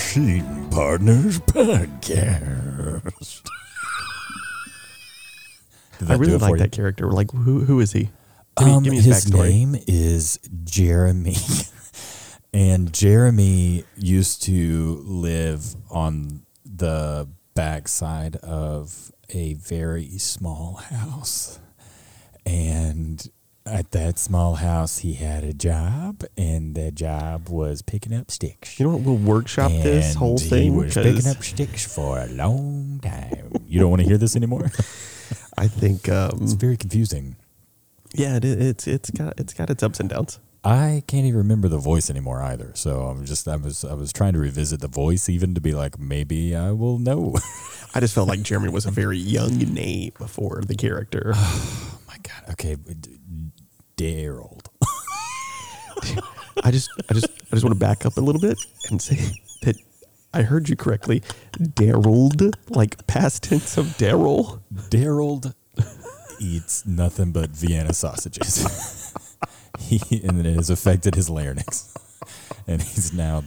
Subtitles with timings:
[0.00, 3.40] Machine Partners Podcast.
[6.06, 7.10] I really like that character.
[7.10, 8.10] Like, who who is he?
[8.58, 9.48] Give me, Um, give me his, his backstory.
[9.48, 11.36] name is Jeremy,
[12.52, 21.58] and Jeremy used to live on the backside of a very small house,
[22.44, 23.26] and
[23.66, 28.78] at that small house, he had a job, and that job was picking up sticks.
[28.78, 29.02] You know what?
[29.02, 33.00] We'll workshop this And whole He thing was 'cause picking up sticks for a long
[33.02, 33.52] time.
[33.66, 34.70] You don't want to hear this anymore.
[35.58, 37.36] I think, um, It's very confusing.
[38.14, 40.38] yeah, it, it's it's got it's got its ups and downs.
[40.64, 42.72] I can't even remember the voice anymore either.
[42.74, 45.72] So I'm just I was I was trying to revisit the voice even to be
[45.72, 47.36] like maybe I will know.
[47.94, 51.32] I just felt like Jeremy was a very young name before the character.
[51.36, 52.50] oh my god.
[52.52, 52.76] Okay,
[53.96, 54.60] Daryl.
[56.62, 58.58] I just I just I just want to back up a little bit
[58.90, 59.16] and say
[59.62, 59.76] that
[60.32, 61.20] I heard you correctly.
[61.58, 64.60] Daryl, like past tense of Daryl.
[64.90, 65.54] Daryl
[66.40, 69.14] eats nothing but Vienna sausages.
[69.78, 71.94] he and it has affected his larynx,
[72.66, 73.44] and he's now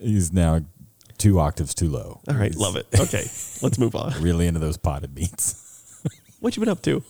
[0.00, 0.60] he's now
[1.18, 2.20] two octaves too low.
[2.28, 2.86] All right, He's love it.
[3.00, 3.24] Okay,
[3.62, 4.20] let's move on.
[4.22, 5.60] Really into those potted meats.
[6.40, 7.02] What you been up to?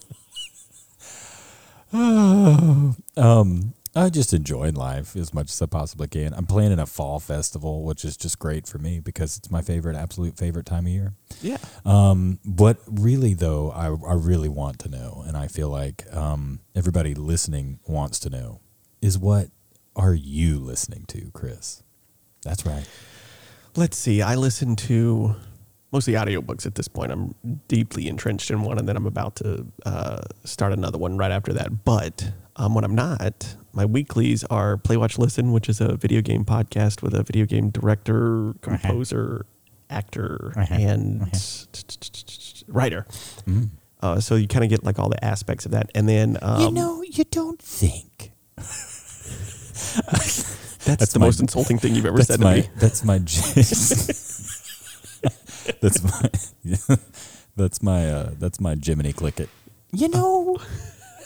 [3.17, 6.34] Um, I just enjoy life as much as I possibly can.
[6.34, 9.95] I'm planning a fall festival, which is just great for me because it's my favorite,
[9.95, 11.12] absolute favorite time of year.
[11.41, 11.59] Yeah.
[11.84, 16.59] Um, what really though, I, I really want to know, and I feel like um,
[16.75, 18.61] everybody listening wants to know,
[19.00, 19.50] is what
[19.95, 21.84] are you listening to, Chris?
[22.42, 22.89] That's right.
[23.77, 24.22] Let's see.
[24.22, 25.37] I listen to
[25.94, 27.12] mostly audiobooks at this point.
[27.12, 27.34] I'm
[27.69, 31.53] deeply entrenched in one, and then I'm about to uh, start another one right after
[31.53, 31.84] that.
[31.84, 36.21] But um, when I'm not, my weeklies are Play, Watch, Listen, which is a video
[36.21, 39.47] game podcast with a video game director, composer,
[39.88, 40.75] actor, Uh-huh.
[40.75, 41.21] and
[42.66, 43.06] writer.
[43.47, 43.71] Mm.
[44.03, 45.91] Uh, so you kind of get like all the aspects of that.
[45.94, 48.32] And then um, you know, you don't think.
[48.56, 52.69] that's, that's the my- most insulting thing you've ever said to my me.
[52.76, 53.19] that's my
[55.80, 56.97] that's my
[57.56, 59.48] that's my uh, that's my Jiminy click it.
[59.92, 60.58] You know,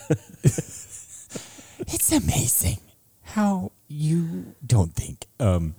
[0.43, 2.79] it's amazing
[3.23, 5.27] how you don't think.
[5.41, 5.75] Um,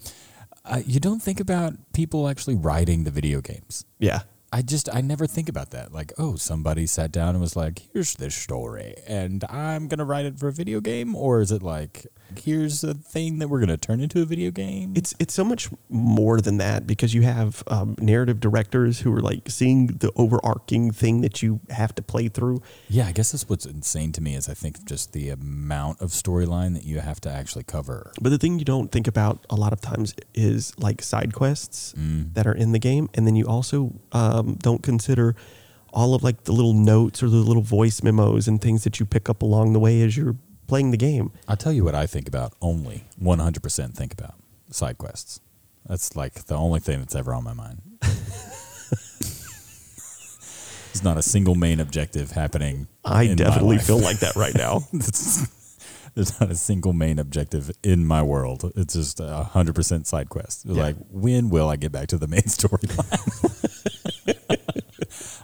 [0.65, 3.85] uh, you don't think about people actually writing the video games.
[3.99, 4.21] Yeah.
[4.51, 5.93] I just I never think about that.
[5.93, 10.25] Like, oh, somebody sat down and was like, "Here's this story, and I'm gonna write
[10.25, 12.07] it for a video game," or is it like,
[12.37, 14.93] "Here's a thing that we're gonna turn into a video game"?
[14.95, 19.21] It's it's so much more than that because you have um, narrative directors who are
[19.21, 22.61] like seeing the overarching thing that you have to play through.
[22.89, 26.09] Yeah, I guess that's what's insane to me is I think just the amount of
[26.11, 28.11] storyline that you have to actually cover.
[28.21, 31.93] But the thing you don't think about a lot of times is like side quests
[31.97, 32.33] Mm.
[32.35, 35.35] that are in the game, and then you also um, don't consider
[35.91, 39.05] all of like the little notes or the little voice memos and things that you
[39.05, 40.35] pick up along the way as you're
[40.69, 41.31] playing the game.
[41.47, 44.35] I'll tell you what I think about only 100% think about
[44.69, 45.41] side quests.
[45.85, 47.81] That's like the only thing that's ever on my mind.
[50.89, 52.87] There's not a single main objective happening.
[53.03, 54.81] I definitely feel like that right now.
[56.15, 58.71] There's not a single main objective in my world.
[58.75, 60.65] It's just a hundred percent side quest.
[60.65, 60.81] Yeah.
[60.81, 63.68] Like, when will I get back to the main storyline?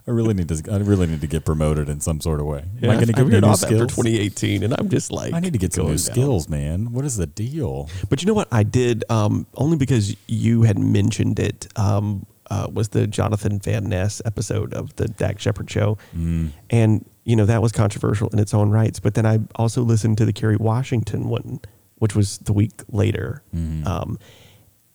[0.08, 0.72] I really need to.
[0.72, 2.64] I really need to get promoted in some sort of way.
[2.84, 3.96] Am I going to get veered new off after skills?
[3.96, 5.98] 2018, and I'm just like, I need to get some new down.
[5.98, 6.92] skills, man.
[6.92, 7.90] What is the deal?
[8.08, 9.04] But you know what I did?
[9.10, 11.68] Um, only because you had mentioned it.
[11.76, 16.52] Um, uh, was the Jonathan Van Ness episode of the Dax Shepard show, Mm.
[16.70, 19.00] and you know that was controversial in its own rights.
[19.00, 21.60] But then I also listened to the Kerry Washington one,
[21.96, 23.88] which was the week later, Mhm.
[23.88, 24.20] um,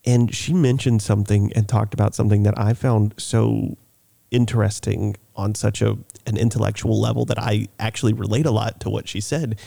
[0.05, 3.77] and she mentioned something and talked about something that I found so
[4.31, 9.09] interesting on such a an intellectual level that I actually relate a lot to what
[9.09, 9.59] she said.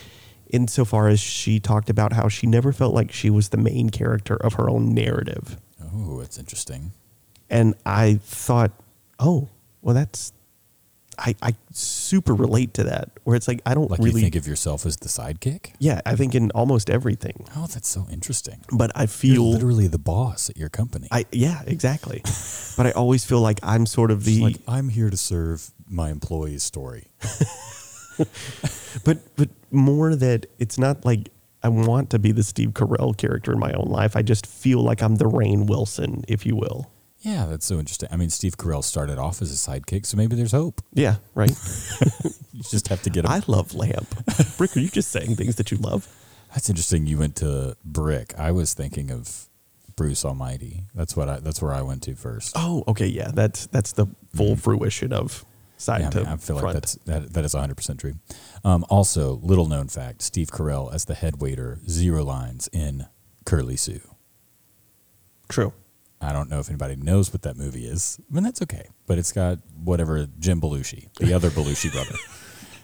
[0.47, 4.35] Insofar as she talked about how she never felt like she was the main character
[4.35, 5.57] of her own narrative.
[5.81, 6.91] Oh, it's interesting.
[7.49, 8.71] And I thought,
[9.19, 9.49] oh,
[9.81, 10.31] well, that's,
[11.17, 14.35] I, I super relate to that, where it's like, I don't Like really, you think
[14.35, 15.73] of yourself as the sidekick.
[15.79, 18.61] yeah, I think in almost everything, Oh, that's so interesting.
[18.71, 21.07] but I You're feel, literally the boss at your company.
[21.11, 22.21] I, yeah, exactly.
[22.77, 26.09] but I always feel like I'm sort of the, like I'm here to serve my
[26.09, 27.07] employee's story.
[29.03, 31.29] but, but more that it's not like
[31.63, 34.15] I want to be the Steve Carell character in my own life.
[34.15, 36.91] I just feel like I'm the Rainn Wilson, if you will.
[37.23, 38.09] Yeah, that's so interesting.
[38.11, 40.81] I mean, Steve Carell started off as a sidekick, so maybe there's hope.
[40.93, 41.51] Yeah, right.
[42.53, 43.31] You just have to get him.
[43.31, 44.07] I love Lamp.
[44.57, 46.07] Brick, are you just saying things that you love?
[46.53, 47.07] That's interesting.
[47.07, 48.33] You went to Brick.
[48.37, 49.49] I was thinking of
[49.95, 50.83] Bruce Almighty.
[50.93, 51.39] That's what I.
[51.39, 52.53] That's where I went to first.
[52.55, 53.31] Oh, okay, yeah.
[53.33, 54.05] That's that's the
[54.35, 55.43] full fruition of
[55.77, 56.63] side Yeah, I, to mean, I feel front.
[56.65, 58.13] like that's that, that is 100 percent true.
[58.63, 63.07] Um, also, little known fact: Steve Carell as the head waiter, zero lines in
[63.45, 64.01] Curly Sue.
[65.49, 65.73] true.
[66.23, 68.17] I don't know if anybody knows what that movie is.
[68.31, 68.87] I mean, that's okay.
[69.05, 72.15] But it's got whatever Jim Belushi, the other Belushi brother.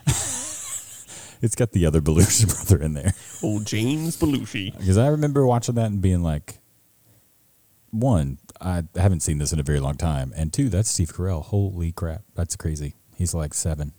[1.41, 3.13] it's got the other Belushi brother in there.
[3.41, 4.77] Old James Belushi.
[4.77, 6.59] Because I remember watching that and being like,
[7.91, 11.43] one, I haven't seen this in a very long time, and two, that's Steve Carell.
[11.43, 12.95] Holy crap, that's crazy.
[13.15, 13.93] He's like seven.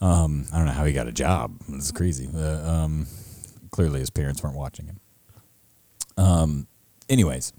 [0.00, 1.56] Um, I don't know how he got a job.
[1.68, 2.28] It's crazy.
[2.34, 3.06] Uh, um,
[3.70, 5.00] clearly, his parents weren't watching him.
[6.16, 6.66] Um,
[7.10, 7.52] anyways,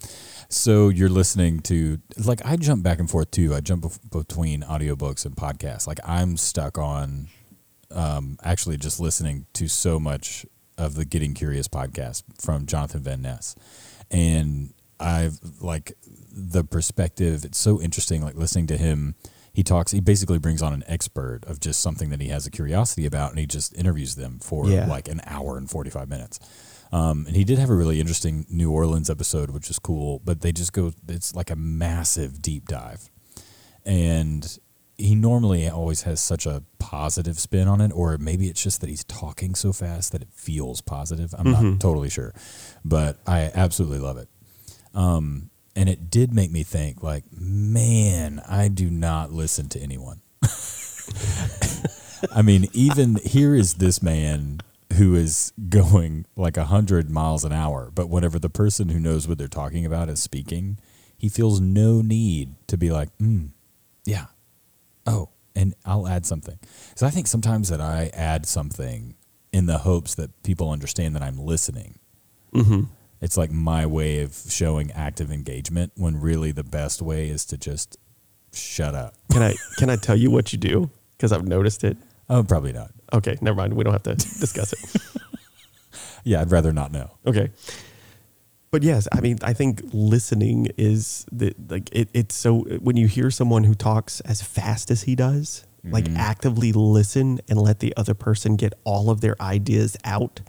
[0.50, 3.53] so you're listening to like I jump back and forth too.
[3.53, 5.86] I jump bef- between audiobooks and podcasts.
[5.86, 7.27] Like I'm stuck on
[7.92, 10.45] um, actually just listening to so much
[10.77, 13.56] of the Getting Curious podcast from Jonathan Van Ness,
[14.09, 15.94] and I've like
[16.31, 17.45] the perspective.
[17.45, 19.15] It's so interesting, like listening to him.
[19.54, 19.92] He talks.
[19.92, 23.31] He basically brings on an expert of just something that he has a curiosity about,
[23.31, 24.88] and he just interviews them for Yeah.
[24.88, 26.39] like an hour and forty five minutes.
[26.91, 30.21] Um, and he did have a really interesting New Orleans episode, which is cool.
[30.23, 30.91] But they just go.
[31.07, 33.09] It's like a massive deep dive,
[33.85, 34.59] and
[34.97, 38.89] he normally always has such a positive spin on it, or maybe it's just that
[38.89, 41.33] he's talking so fast that it feels positive.
[41.38, 42.33] I'm not totally sure,
[42.85, 44.29] but I absolutely love it.
[44.94, 50.21] Um, and it did make me think, like, man, I do not listen to anyone.
[52.35, 54.59] I mean, even here is this man
[54.93, 59.27] who is going like a hundred miles an hour, but whenever the person who knows
[59.27, 60.77] what they're talking about is speaking,
[61.17, 63.49] he feels no need to be like, mm,
[64.05, 64.27] yeah,
[65.05, 66.57] oh, and I'll add something.
[66.89, 69.15] Because I think sometimes that I add something
[69.51, 71.99] in the hopes that people understand that I'm listening.
[72.53, 72.83] Mm-hmm.
[73.21, 77.57] It's like my way of showing active engagement when really the best way is to
[77.57, 77.97] just
[78.53, 79.13] shut up.
[79.31, 80.89] Can I can I tell you what you do?
[81.11, 81.97] Because I've noticed it.
[82.29, 82.91] Oh, probably not.
[83.13, 83.73] Okay, never mind.
[83.73, 85.01] We don't have to discuss it.
[86.23, 87.09] Yeah, I'd rather not know.
[87.25, 87.49] Okay.
[88.69, 93.07] But yes, I mean, I think listening is the like it, it's so when you
[93.07, 96.17] hear someone who talks as fast as he does, like mm-hmm.
[96.17, 100.41] actively listen and let the other person get all of their ideas out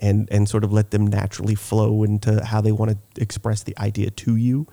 [0.00, 3.76] and and sort of let them naturally flow into how they want to express the
[3.78, 4.66] idea to you.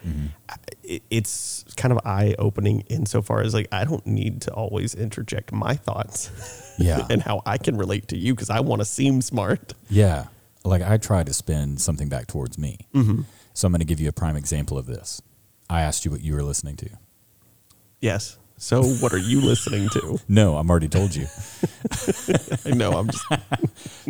[0.83, 5.51] It, it's kind of eye opening insofar as like I don't need to always interject
[5.53, 6.29] my thoughts
[6.77, 7.05] Yeah.
[7.09, 9.73] and how I can relate to you because I want to seem smart.
[9.89, 10.25] Yeah.
[10.65, 12.79] Like I try to spin something back towards me.
[12.93, 13.21] Mm-hmm.
[13.53, 15.21] So I'm going to give you a prime example of this.
[15.69, 16.89] I asked you what you were listening to.
[18.01, 18.37] Yes.
[18.57, 20.19] So what are you listening to?
[20.29, 21.27] No, I'm already told you.
[22.65, 23.25] I know I'm just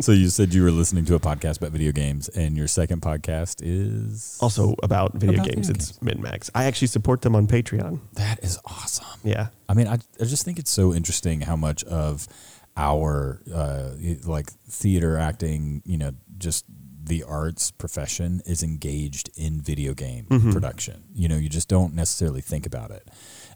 [0.00, 3.02] so you said you were listening to a podcast about video games, and your second
[3.02, 5.68] podcast is also about video About games.
[5.68, 6.50] video it's MinMax.
[6.54, 8.00] I actually support them on Patreon.
[8.14, 9.06] that is awesome.
[9.24, 9.48] Yeah.
[9.68, 12.28] I mean, I, I just think it's so interesting how much of
[12.76, 13.90] our uh,
[14.24, 16.64] like theater acting, you know, just
[17.02, 21.04] the arts profession is engaged in video game production.
[21.14, 23.06] You know, you just don't necessarily think about it,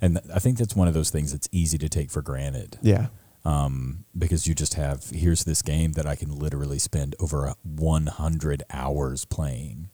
[0.01, 2.79] and I think that's one of those things that's easy to take for granted.
[2.83, 3.09] Yeah.
[3.45, 8.63] um, because you just have here's this game that I can literally spend over 100
[8.71, 9.91] hours playing,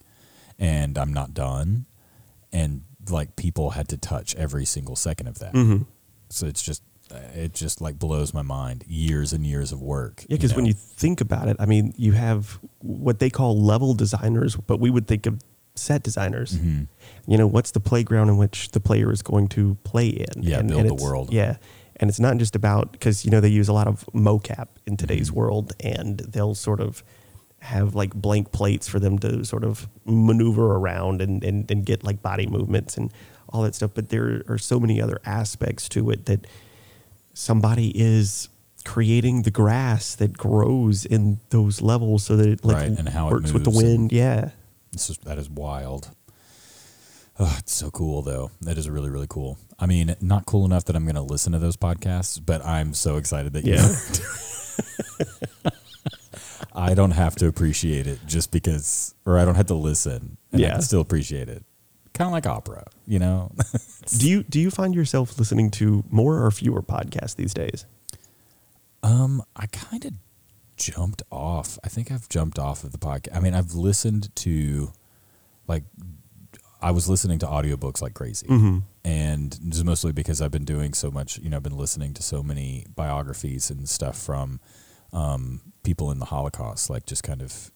[0.59, 1.87] and I'm not done,
[2.53, 5.53] and like people had to touch every single second of that.
[5.53, 5.83] Mm-hmm.
[6.31, 6.83] So it's just
[7.35, 8.85] it just like blows my mind.
[8.89, 10.25] Years and years of work.
[10.29, 10.69] Yeah, because when know?
[10.69, 14.91] you think about it, I mean, you have what they call level designers, but we
[14.91, 15.41] would think of
[15.75, 16.57] set designers.
[16.59, 16.85] Mm-hmm.
[17.31, 20.43] You know, what's the playground in which the player is going to play in?
[20.43, 21.33] Yeah, build the world.
[21.33, 21.57] Yeah.
[21.97, 24.97] And it's not just about because you know they use a lot of mocap in
[24.97, 25.39] today's Mm-hmm.
[25.39, 27.03] world, and they'll sort of
[27.61, 32.05] have like blank plates for them to sort of maneuver around and, and, and get
[32.05, 33.11] like body movements and
[33.49, 33.93] all that stuff.
[33.95, 36.47] But there are so many other aspects to it that
[37.33, 38.49] somebody is
[38.85, 43.31] creating the grass that grows in those levels so that it like Right, and how
[43.31, 44.13] works with the and- wind.
[44.13, 44.51] Yeah.
[44.95, 46.11] This is that is wild.
[47.39, 48.51] Oh, it's so cool though.
[48.63, 49.59] That is really really cool.
[49.79, 52.95] I mean, not cool enough that I'm going to listen to those podcasts, but I'm
[52.95, 53.75] so excited that you.
[53.75, 53.95] Yeah.
[56.77, 60.37] I don't have to appreciate it just because, or I don't have to listen.
[60.53, 60.73] And I Yeah.
[60.75, 61.65] can still appreciate it.
[62.15, 63.53] Kind of like opera, you know.
[64.19, 67.87] do you do you find yourself listening to more or fewer podcasts these days?
[69.03, 70.13] Um, I kind of
[70.77, 71.79] jumped off.
[71.85, 73.37] I think I've jumped off of the podcast.
[73.37, 74.93] I mean, I've listened to
[75.67, 75.85] like
[76.83, 78.47] I was listening to audiobooks like crazy.
[79.07, 82.23] And just mostly because I've been doing so much, you know, I've been listening to
[82.23, 84.61] so many biographies and stuff from
[85.13, 87.71] um, people in the Holocaust, like just kind of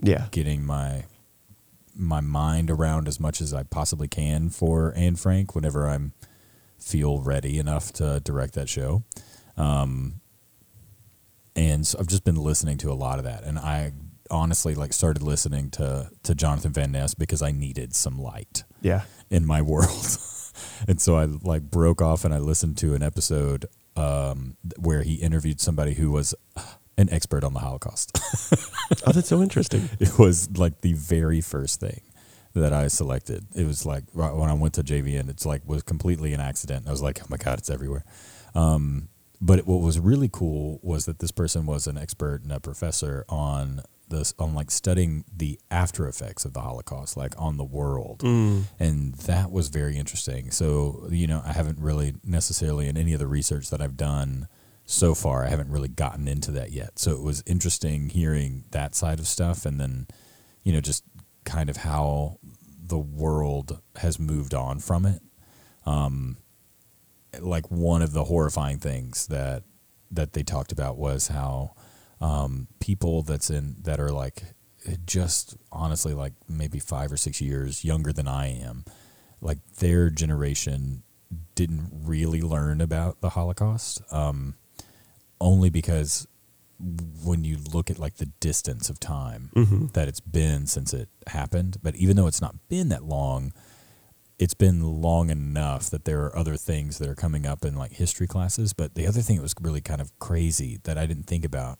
[0.00, 0.26] Yeah.
[0.30, 1.04] getting my
[1.94, 6.12] my mind around as much as I possibly can for Anne Frank whenever I'm
[6.78, 9.02] feel ready enough to direct that show.
[9.58, 10.20] Um,
[11.56, 13.92] and so I've just been listening to a lot of that, and I
[14.30, 19.02] honestly like started listening to to Jonathan Van Ness because I needed some light Yeah.
[19.30, 20.16] in my world.
[20.88, 23.66] and so I like broke off and I listened to an episode
[23.96, 26.34] um, where he interviewed somebody who was
[26.96, 28.18] an expert on the Holocaust.
[29.06, 29.88] Oh, that's so interesting.
[30.00, 32.02] it was like the very first thing
[32.54, 33.46] that I selected.
[33.54, 36.86] It was like right when I went to JVN, it's like was completely an accident.
[36.86, 38.04] I was like, oh my god, it's everywhere.
[38.54, 39.08] Um,
[39.44, 43.24] but what was really cool was that this person was an expert and a professor
[43.28, 48.20] on this on like studying the after effects of the Holocaust, like on the world,
[48.20, 48.64] Mm.
[48.78, 50.50] and that was very interesting.
[50.50, 54.46] So you know, I haven't really necessarily in any of the research that I've done
[54.84, 56.98] so far, I haven't really gotten into that yet.
[56.98, 60.06] So it was interesting hearing that side of stuff, and then
[60.62, 61.02] you know, just
[61.44, 62.38] kind of how
[62.84, 65.22] the world has moved on from it.
[65.86, 66.36] Um,
[67.40, 69.62] like one of the horrifying things that
[70.10, 71.74] that they talked about was how
[72.20, 74.42] um, people that's in that are like
[75.06, 78.84] just honestly like maybe five or six years younger than I am,
[79.40, 81.02] like their generation
[81.54, 84.54] didn't really learn about the Holocaust, um,
[85.40, 86.26] only because
[87.24, 89.86] when you look at like the distance of time Mm-hmm.
[89.94, 93.52] that it's been since it happened, but even though it's not been that long,
[94.38, 97.92] it's been long enough that there are other things that are coming up in like
[97.92, 98.72] history classes.
[98.72, 101.78] But the other thing that was really kind of crazy that I didn't think about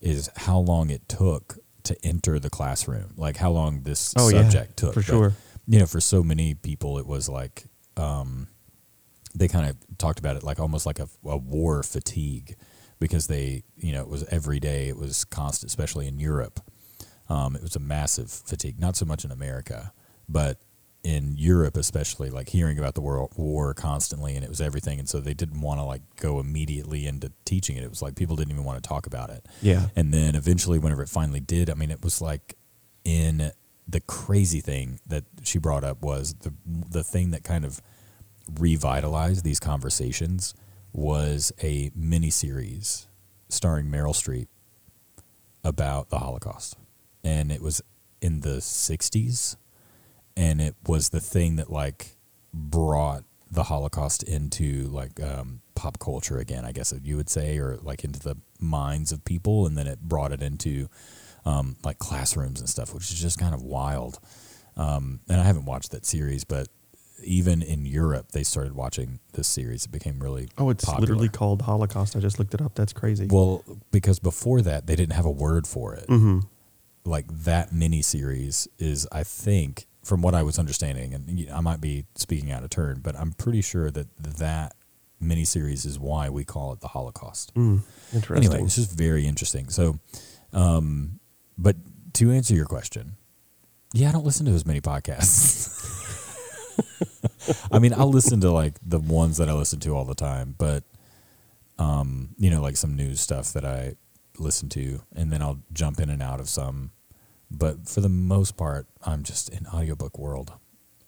[0.00, 4.42] is how long it took to enter the classroom, like how long this Oh, yeah,
[4.42, 4.94] subject took.
[4.94, 5.32] for But, sure.
[5.66, 7.64] You know, for so many people, it was like
[7.96, 8.46] um,
[9.34, 12.56] they kind of talked about it like almost like a, a war fatigue
[13.00, 16.60] because they, you know, it was every day, it was constant, especially in Europe.
[17.28, 19.92] Um, it was a massive fatigue, not so much in America,
[20.28, 20.58] but
[21.04, 24.98] in Europe, especially, like hearing about the world war constantly, and it was everything.
[24.98, 27.84] And so they didn't want to like go immediately into teaching it.
[27.84, 29.46] It was like people didn't even want to talk about it.
[29.62, 29.88] Yeah.
[29.96, 32.56] And then eventually, whenever it finally did, I mean, it was like
[33.04, 33.52] in
[33.86, 37.80] the crazy thing that she brought up was the the thing that kind of
[38.58, 40.54] revitalized these conversations
[40.92, 43.06] was a mini series
[43.48, 44.48] starring Meryl Streep
[45.64, 46.76] about the Holocaust,
[47.24, 47.80] and it was
[48.20, 49.56] in the '60s,
[50.38, 52.16] and it was the thing that like
[52.54, 57.76] brought the Holocaust into like um, pop culture again, I guess you would say, or
[57.82, 60.88] like into the minds of people, and then it brought it into
[61.44, 64.20] um, like classrooms and stuff, which is just kind of wild.
[64.76, 66.68] Um, and I haven't watched that series, but
[67.24, 69.86] even in Europe, they started watching this series.
[69.86, 71.00] It became really Oh, it's popular.
[71.08, 72.14] literally called Holocaust.
[72.14, 72.76] I just looked it up.
[72.76, 73.26] That's crazy.
[73.28, 76.06] well because before that they didn't have a word for it.
[76.06, 76.40] mm-hmm.
[77.04, 81.82] Like that mini series is, I think, from what I was understanding, and I might
[81.82, 84.06] be speaking out of turn, but I'm pretty sure that
[84.38, 84.74] that
[85.20, 87.54] mini series is why we call it the Holocaust.
[87.54, 87.82] Mm,
[88.14, 88.36] interesting.
[88.50, 89.68] Anyway, it's just very interesting.
[89.68, 89.98] So,
[90.54, 91.20] um,
[91.58, 91.76] but
[92.14, 93.16] to answer your question,
[93.92, 95.76] yeah, I don't listen to as many podcasts.
[97.72, 100.54] I mean, I'll listen to like the ones that I listen to all the time,
[100.56, 100.84] but
[101.78, 103.96] um, you know, like some news stuff that I
[104.38, 106.92] listen to, and then I'll jump in and out of some.
[107.50, 110.52] But for the most part, I'm just in audiobook world,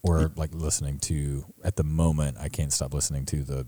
[0.03, 1.45] or like listening to.
[1.63, 3.67] At the moment, I can't stop listening to the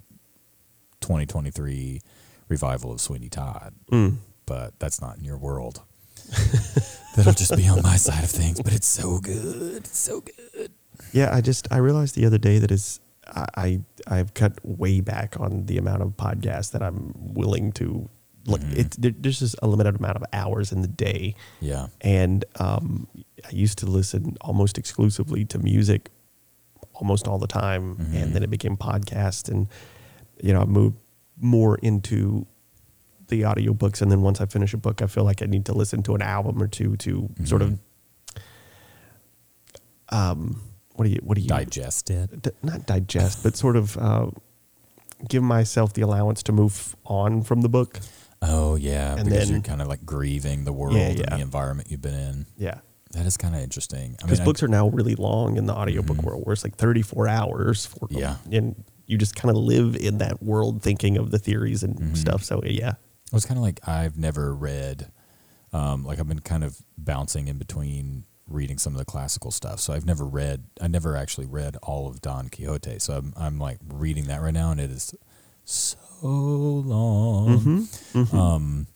[1.01, 2.01] 2023
[2.49, 4.17] revival of Sweeney Todd Mm.
[4.47, 5.83] but that's not in your world.
[7.17, 9.77] That'll just be on my side of things, but it's so good.
[9.79, 10.71] It's so good.
[11.13, 15.01] Yeah, I just I realized the other day that is I, I I've cut way
[15.01, 18.09] back on the amount of podcasts that I'm willing to
[18.47, 18.61] like.
[18.63, 18.77] Mhm.
[18.79, 21.89] It there, there's just a limited amount of hours in the day, Yeah.
[22.01, 23.07] and um,
[23.45, 26.11] I used to listen almost exclusively to music,
[26.95, 28.15] almost all the time, Mhm.
[28.15, 29.69] and then it became podcast, and
[30.43, 30.97] you know I moved
[31.41, 32.47] more into
[33.29, 35.73] the audiobooks and then once I finish a book I feel like I need to
[35.73, 37.79] listen to an album or two to sort of
[40.11, 40.61] um
[40.95, 42.43] what do you what do you Digest it.
[42.43, 44.31] d- not digest, but sort of uh,
[45.29, 48.01] give myself the allowance to move on from the book.
[48.43, 51.41] Oh yeah, And because then- you're kind of like grieving the world Yeah, and the
[51.41, 52.47] environment you've been in.
[52.59, 52.81] Yeah.
[53.13, 54.13] That is kind of interesting.
[54.19, 56.25] Because mean, I- books are now really long in the audiobook Mhm.
[56.25, 58.09] world, where it's like 34 hours for.
[58.11, 58.37] Yeah.
[58.51, 62.17] And you just kind of live in that world thinking of the theories and Mhm.
[62.17, 62.43] stuff.
[62.43, 62.93] So, yeah.
[63.27, 65.11] It was kind of like I've never read,
[65.73, 69.79] um, like I've been kind of bouncing in between reading some of the classical stuff.
[69.81, 72.99] So I've never read, I never actually read all of Don Quixote.
[72.99, 75.15] So I'm, I'm like reading that right now, and it is
[75.65, 75.97] so
[76.29, 77.59] long.
[77.61, 77.89] Mhm.
[78.27, 78.35] Mhm.
[78.35, 78.87] Um,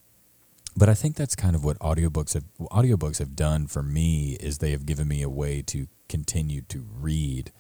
[0.77, 4.59] but I think that's kind of what audiobooks have audiobooks have done for me is
[4.59, 7.51] they have given me a way to continue to read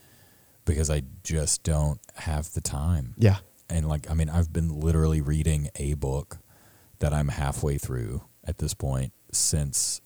[0.64, 3.14] because I just don't have the time.
[3.16, 3.38] Yeah.
[3.68, 6.38] And like I mean I've been literally reading a book
[6.99, 10.00] that I'm halfway through at this point since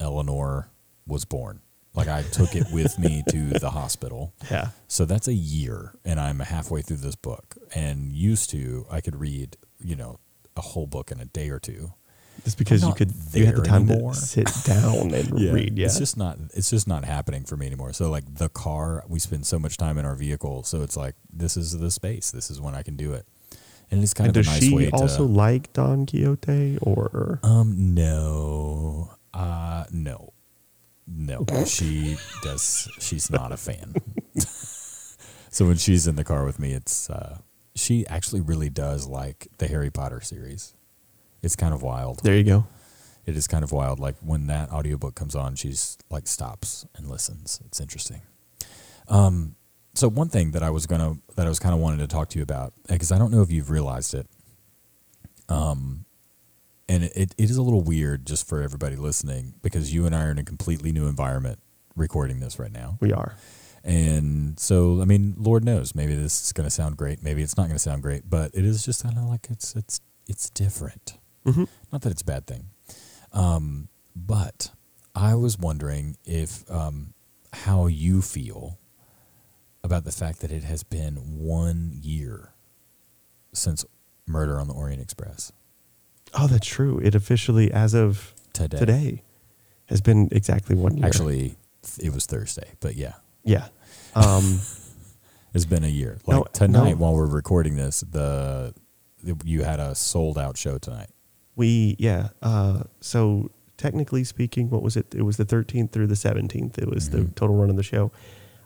[0.00, 0.70] Eleanor
[1.06, 1.60] was born.
[1.96, 4.32] Like I took it with me to the hospital.
[4.50, 4.68] Yeah.
[4.86, 9.16] So that's a year and I'm halfway through this book and used to I could
[9.16, 10.20] read, you know,
[10.56, 11.92] a whole book in a day or two.
[12.44, 14.12] Just because you could, you had the time anymore.
[14.12, 15.76] to sit down and read.
[15.76, 15.86] Yeah.
[15.86, 17.92] It's just not it's just not happening for me anymore.
[17.92, 21.16] So like the car, we spend so much time in our vehicle, so it's like
[21.32, 22.30] this is the space.
[22.30, 23.26] This is when I can do it.
[23.90, 26.78] And it's kind and of does a nice way she to also like Don Quixote
[26.82, 27.40] or?
[27.42, 29.10] Um no.
[29.34, 30.32] Uh no.
[31.06, 31.44] No.
[31.66, 33.94] she does she's not a fan.
[35.50, 37.38] so when she's in the car with me, it's uh
[37.74, 40.74] she actually really does like the Harry Potter series.
[41.42, 42.22] It's kind of wild.
[42.22, 42.66] There you go.
[43.26, 44.00] It is kind of wild.
[44.00, 47.60] Like when that audiobook comes on, she's like stops and listens.
[47.66, 48.22] It's interesting.
[49.08, 49.56] Um,
[49.94, 52.28] so one thing that I was gonna that I was kind of wanting to talk
[52.30, 54.26] to you about because I don't know if you've realized it.
[55.48, 56.05] Um,
[56.88, 60.24] and it, it, is a little weird just for everybody listening because you and I
[60.24, 61.58] are in a completely new environment
[61.96, 62.98] recording this right now.
[63.00, 63.36] We are.
[63.82, 67.56] And so, I mean, Lord knows, maybe this is going to sound great, maybe it's
[67.56, 70.50] not going to sound great, but it is just kind of like it's it's it's
[70.50, 71.18] different.
[71.44, 71.64] Mm-hmm.
[71.92, 72.66] Not that it's a bad thing,
[73.32, 74.70] um, but
[75.14, 77.14] I was wondering if um,
[77.52, 78.80] how you feel
[79.84, 82.54] about the fact that it has been one year
[83.52, 83.84] since
[84.26, 85.52] Murder on the Orient Express
[86.34, 86.98] Oh, that's true.
[87.02, 88.78] It officially, as of today.
[88.78, 89.22] today,
[89.86, 91.06] has been exactly one year.
[91.06, 91.56] Actually,
[92.00, 93.14] it was Thursday, but yeah,
[93.44, 93.68] yeah.
[94.14, 94.60] Um,
[95.54, 96.18] it's been a year.
[96.26, 96.96] Like No, tonight, no.
[96.96, 98.74] while we're recording this, the
[99.44, 101.10] you had a sold out show tonight.
[101.56, 102.28] we yeah.
[102.42, 105.14] Uh, so technically speaking, what was it?
[105.14, 106.78] It was the 13th through the 17th.
[106.78, 107.34] It was the Mhm.
[107.34, 108.10] total run of the show.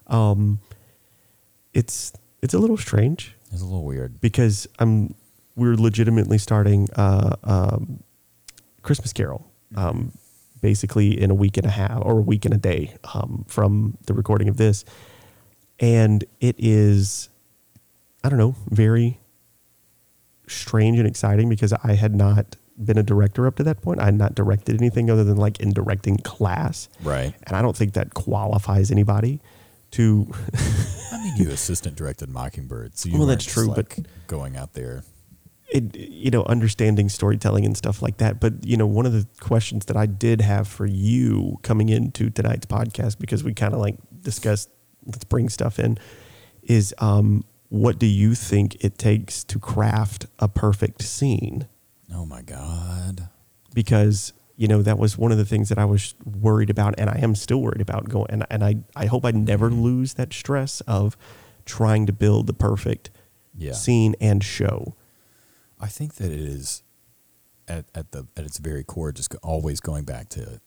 [0.07, 0.61] Um,
[1.73, 4.21] it's it's a little strange It's a little weird.
[4.21, 5.15] because I'm
[5.61, 8.03] we're legitimately starting uh, um,
[8.83, 9.47] Christmas Carol,
[9.77, 10.13] um,
[10.63, 13.99] basically in a week and a half or a week and a day um, from
[14.07, 14.85] the recording of this,
[15.79, 17.29] and it is,
[18.25, 19.19] I don't know, very
[20.49, 24.01] strange and exciting because I had not been a director up to that point.
[24.01, 27.35] I had not directed anything other than like in directing class, Right.
[27.45, 29.41] and I don't think that qualifies anybody
[29.93, 30.27] to
[31.13, 34.73] I mean, you assistant directed Mockingbird, so you Well, that's true, like, but- going out
[34.73, 35.05] there.
[35.71, 38.41] It, you know, understanding storytelling and stuff like that.
[38.41, 42.31] But, you know, one of the questions that I did have for you coming into
[42.31, 44.69] tonight's podcast, because we kind of like discussed,
[45.07, 45.99] let's bring stuff in,
[46.63, 51.69] is um, what do you think it takes to craft a perfect scene?
[52.13, 53.29] Oh my god.
[53.73, 57.09] Because, you know, that was one of the things that I was worried about, and
[57.09, 58.27] I am still worried about going.
[58.31, 61.17] And, and I, I hope I never lose that stress of
[61.65, 63.11] trying to build the perfect
[63.57, 63.73] Yeah.
[63.73, 64.97] scene and show.
[65.81, 66.83] I think that it is
[67.69, 70.61] at, at the at its very core just always going back to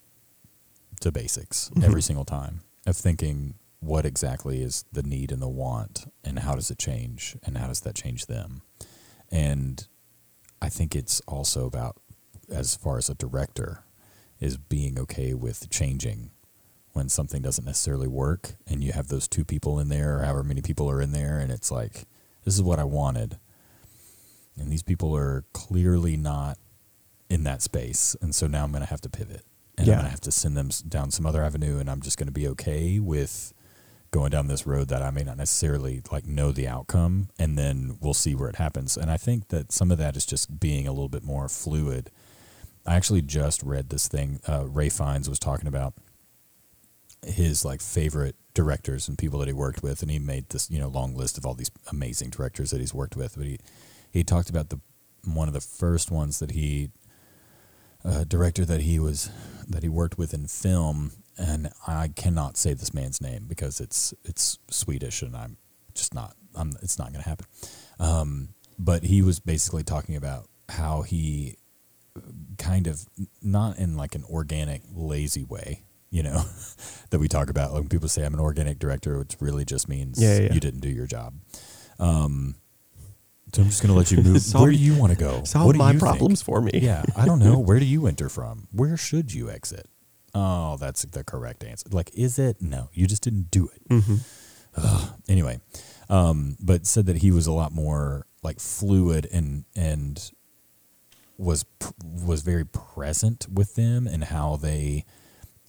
[1.01, 1.83] to basics Mhm.
[1.83, 6.55] every single time of thinking what exactly is the need and the want and how
[6.55, 8.61] does it change and how does that change them
[9.29, 9.87] and
[10.61, 11.97] I think it's also about
[12.49, 13.83] as far as a director
[14.39, 16.31] is being okay with changing
[16.93, 20.43] when something doesn't necessarily work and you have those two people in there or however
[20.43, 22.05] many people are in there and it's like
[22.45, 23.39] this is what I wanted
[24.57, 26.57] and these people are clearly not
[27.29, 28.15] in that space.
[28.21, 29.41] And so now i'm going to have to pivot.
[29.77, 29.93] And Yeah.
[29.93, 32.27] i'm going to have to send them down some other avenue and i'm just going
[32.27, 33.53] to be okay with
[34.11, 37.97] going down this road that i may not necessarily like know the outcome and then
[37.99, 38.95] we'll see where it happens.
[38.97, 42.11] And i think that some of that is just being a little bit more fluid.
[42.85, 45.93] I actually just read this thing uh, Ralph Fiennes was talking about
[47.25, 50.77] his like favorite directors and people that he worked with and he made this you
[50.79, 53.57] know long list of all these amazing directors that he's worked with but he
[54.13, 54.79] he talked about the
[55.25, 56.91] one of the first ones that he
[58.05, 59.29] uh, director that he was
[59.67, 61.11] that he worked with in film.
[61.37, 65.57] And I cannot say this man's name because it's it's Swedish and I'm
[65.95, 67.47] just not I'm it's not going to happen.
[67.99, 71.57] Um, but he was basically talking about how he
[72.59, 73.05] kind of
[73.41, 76.43] not in like an organic lazy way you know
[77.09, 77.71] that we talk about.
[77.71, 80.53] Like when people say i'm an organic director which really just means Yeah, yeah, yeah.
[80.53, 81.33] you didn't do your job.
[81.97, 82.55] Um
[83.53, 84.41] so i'm just going to let you move.
[84.41, 85.43] Solve- where do you want to go?
[85.43, 86.01] Solve what do my you think?
[86.01, 86.71] problems for me.
[86.73, 87.57] yeah i don't know.
[87.67, 88.67] Where do you enter from?
[88.71, 89.87] Where should you exit?
[90.35, 91.87] Oh that's the correct answer.
[91.91, 92.61] Like is it?
[92.61, 93.81] No you just didn't do it.
[94.03, 94.15] Hmm
[95.29, 95.59] anyway
[96.09, 100.31] um but said that he was a lot more like fluid and and
[101.37, 101.63] was
[102.03, 105.05] was very present with them and how they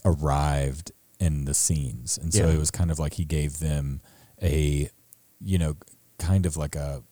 [0.06, 2.54] arrived in the scenes, and so Yeah.
[2.54, 4.00] it was kind of like he gave them
[4.42, 4.90] a,
[5.40, 5.76] you know,
[6.18, 7.02] kind of like a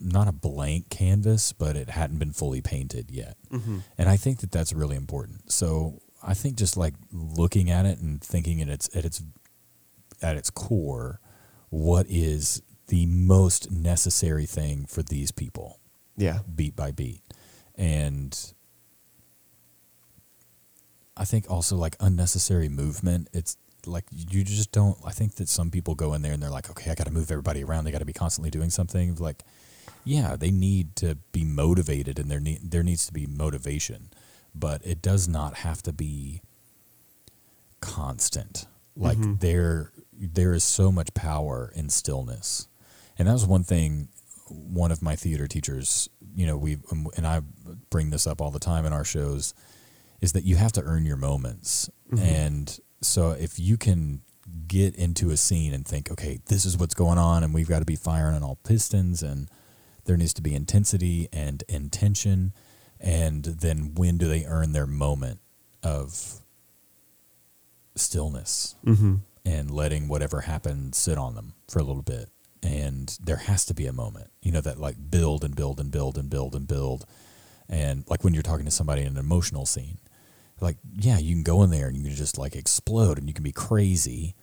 [0.00, 3.78] not a blank canvas, but it hadn't been fully painted yet, mm-hmm.
[3.96, 5.50] and I think that that's really important.
[5.50, 9.22] So I think just like looking at it and thinking at its at its
[10.22, 11.20] at its core,
[11.70, 15.78] what is the most necessary thing for these people?
[16.16, 16.40] Yeah.
[16.52, 17.22] beat by beat.
[17.76, 18.36] And
[21.16, 23.28] I think also like unnecessary movement.
[23.32, 23.56] It's
[23.86, 24.98] like you just don't.
[25.06, 27.12] I think that some people go in there and they're like, okay, I got to
[27.12, 27.84] move everybody around.
[27.84, 29.14] They got to be constantly doing something.
[29.16, 29.44] Like,
[30.08, 34.08] yeah, they need to be motivated and there need, there needs to be motivation,
[34.54, 36.40] but it does not have to be
[37.80, 38.66] constant.
[38.96, 39.34] Like mm-hmm.
[39.40, 42.68] there there is so much power in stillness.
[43.18, 44.08] And that was one thing
[44.48, 47.42] one of my theater teachers, you know, we um, and I
[47.90, 49.52] bring this up all the time in our shows
[50.22, 51.90] is that you have to earn your moments.
[52.10, 52.24] Mm-hmm.
[52.24, 54.22] And so if you can
[54.66, 57.80] get into a scene and think, okay, this is what's going on and we've got
[57.80, 59.50] to be firing on all pistons and
[60.08, 62.52] there needs to be intensity and intention
[62.98, 65.38] and then when do they earn their moment
[65.84, 66.40] of
[67.94, 69.16] stillness Mm-hmm.
[69.44, 72.28] and letting whatever happened sit on them for a little bit.
[72.62, 75.90] And there has to be a moment, you know, that like build and build and
[75.90, 77.06] build and build and build.
[77.68, 79.98] And like when you're talking to somebody in an emotional scene,
[80.60, 83.34] like, yeah, you can go in there and you can just like explode and you
[83.34, 84.34] can be crazy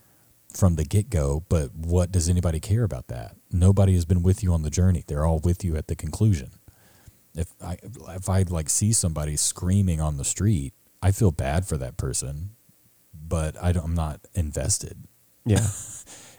[0.55, 1.43] from the get go.
[1.49, 3.35] But what does anybody care about that?
[3.51, 5.03] Nobody has been with you on the journey.
[5.05, 6.51] They're all with you at the conclusion.
[7.35, 7.77] If I
[8.09, 12.51] if I like see somebody screaming on the street, I feel bad for that person,
[13.13, 15.05] but I don't, I'm not invested.
[15.45, 15.67] Yeah.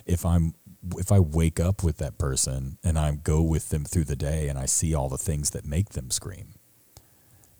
[0.09, 0.55] If I'm
[0.97, 4.47] if I wake up with that person and I go with them through the day
[4.47, 6.55] and I see all the things that make them scream,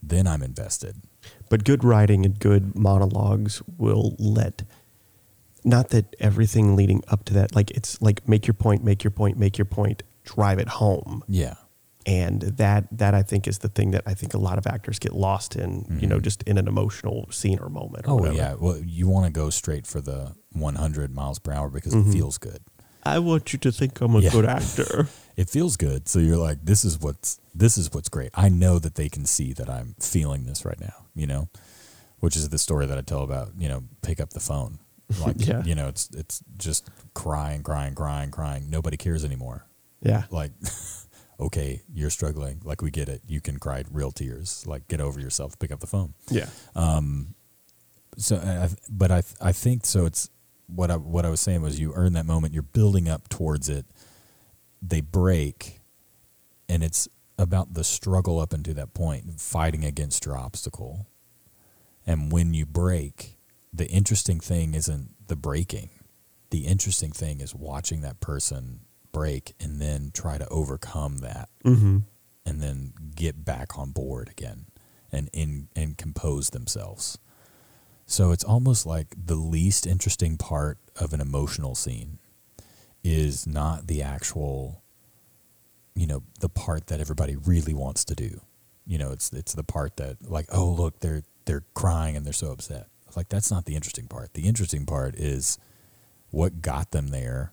[0.01, 1.03] then I'm invested.
[1.51, 4.63] But good writing and good monologues will let
[5.67, 9.11] not that everything leading up to that like it's like make your point, make your
[9.11, 11.23] point, make your point, drive it home.
[11.29, 11.55] Yeah.
[12.07, 15.01] And that that I think is the thing that I think a lot of actors
[15.01, 18.37] get lost in, you know, just in an emotional scene or moment or Oh whatever.
[18.37, 18.55] yeah.
[18.55, 22.09] Well, you want to go straight for the 100 miles per hour because Mhm.
[22.09, 22.61] it feels good.
[23.03, 24.31] I want you to think I'm a Yeah.
[24.31, 25.09] good actor.
[25.37, 26.09] It feels good.
[26.09, 28.31] So you're like, this is what's this is what's great.
[28.35, 31.07] I know that they can see that I'm feeling this right now.
[31.17, 31.49] You know,
[32.21, 33.49] which is the story that I tell about.
[33.59, 34.79] You know, pick up the phone.
[35.21, 35.63] Like Yeah.
[35.65, 38.71] you know, it's it's just crying, crying, crying, crying.
[38.71, 39.67] Nobody cares anymore.
[40.03, 40.25] yeah.
[40.31, 40.53] Like,
[41.41, 42.61] okay, you're struggling.
[42.65, 43.23] Like we get it.
[43.27, 44.65] You can cry real tears.
[44.67, 45.59] Like get over yourself.
[45.59, 46.15] Pick up the phone.
[46.31, 46.49] Yeah.
[46.75, 47.35] Um.
[48.19, 50.07] So I, but I I think so.
[50.07, 50.31] It's
[50.67, 52.55] what I what I was saying was you earn that moment.
[52.55, 53.87] You're building up towards it.
[54.83, 55.81] They break,
[56.69, 61.07] and it's about the struggle up until that point, fighting against your obstacle.
[62.07, 63.36] And when you break,
[63.77, 65.91] the interesting thing isn't the breaking.
[66.51, 68.81] The interesting thing is watching that person
[69.13, 71.99] break and then try to overcome that Mm-hmm.
[72.45, 74.67] and then get back on board again
[75.13, 77.19] and in and compose themselves.
[78.07, 82.19] So it's almost like the least interesting part of an emotional scene
[83.03, 84.83] is not the actual
[85.95, 88.41] you know the part that everybody really wants to do.
[88.87, 92.33] You know, it's it's the part that like oh look they're they're crying and they're
[92.33, 92.87] so upset.
[93.17, 94.35] Like that's not the interesting part.
[94.35, 95.59] The interesting part is
[96.31, 97.53] what got them there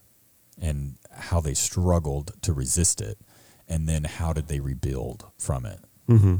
[0.62, 3.18] and how they struggled to resist it
[3.68, 6.36] and then how did they rebuild from it Mm-hmm.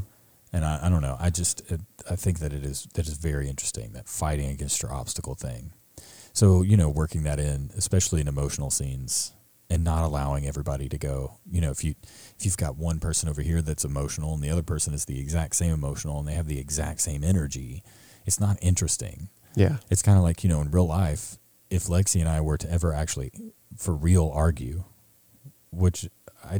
[0.52, 1.62] and I, I don't know i just
[2.10, 5.72] i think that it is that is very interesting that fighting against your obstacle thing
[6.34, 9.32] so you know working that in especially in emotional scenes
[9.70, 11.94] and not allowing everybody to go you know if you
[12.38, 15.18] if you've got one person over here that's emotional and the other person is the
[15.18, 17.82] exact same emotional and they have the exact same energy
[18.24, 19.28] it's not interesting.
[19.56, 19.76] Yeah.
[19.88, 21.38] it's kind of like you know in real life
[21.70, 23.30] if lexi and i were to ever actually
[23.76, 24.82] for real argue
[25.70, 26.08] which
[26.44, 26.58] i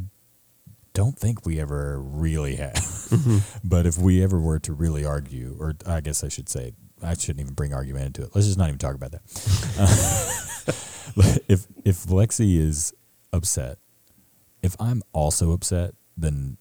[0.92, 2.74] don't think we ever really have.
[2.74, 3.38] Mm-hmm.
[3.68, 6.72] But if we ever were to really argue or i guess i should say
[7.02, 8.30] i shouldn't even bring argument into it.
[8.32, 9.22] Let's just not even talk about that.
[11.16, 12.94] Uh, if if lexi is
[13.32, 13.78] upset
[14.62, 16.56] if i'm also upset then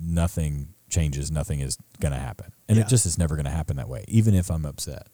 [0.00, 2.84] nothing changes nothing is going to happen and Yeah.
[2.84, 5.08] it just is never going to happen that way even if i'm upset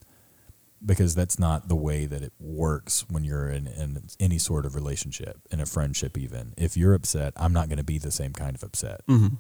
[0.85, 4.75] because that's not the way that it works when you're in, in any sort of
[4.75, 8.33] relationship in a friendship even if you're upset i'm not going to be the same
[8.33, 9.35] kind of upset Mm-hmm.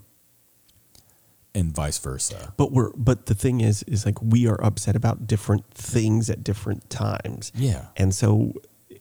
[1.55, 5.27] and vice versa But we're but the thing is is like we are upset about
[5.27, 7.53] different things at different times.
[7.55, 8.53] yeah And so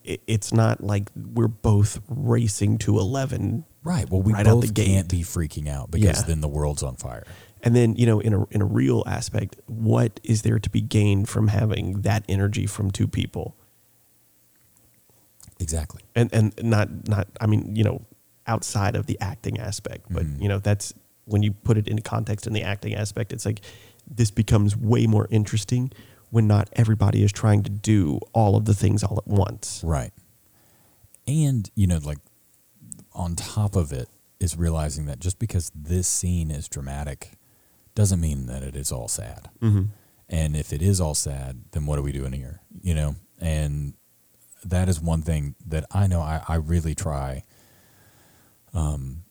[0.03, 5.07] it, it's not like we're both racing to 11 right well we Right both can't
[5.09, 6.25] be freaking out because Yeah.
[6.27, 7.23] then the world's on fire
[7.61, 10.79] And then, you know, in a in a real aspect, what is there to be
[10.79, 13.53] gained from having that energy from two people?
[15.59, 16.01] Exactly.
[16.15, 18.01] And and not not I mean, you know,
[18.47, 20.41] outside of the acting aspect, but Mhm.
[20.41, 20.93] you know, that's
[21.25, 23.61] when you put it into context in the acting aspect, it's like
[24.09, 25.91] this becomes way more interesting
[26.31, 29.81] when not everybody is trying to do all of the things all at once.
[29.83, 30.11] Right.
[31.27, 32.19] And, you know, like
[33.19, 34.07] on top of it
[34.39, 37.33] is realizing that just because this scene is dramatic
[37.93, 39.49] doesn't mean that it is all sad.
[39.61, 39.83] Mm-hmm.
[40.29, 42.61] And if it is all sad, then what are we doing here?
[42.81, 43.15] You know?
[43.41, 43.95] And
[44.63, 47.43] that is one thing that I know I, I really try
[48.73, 49.23] um,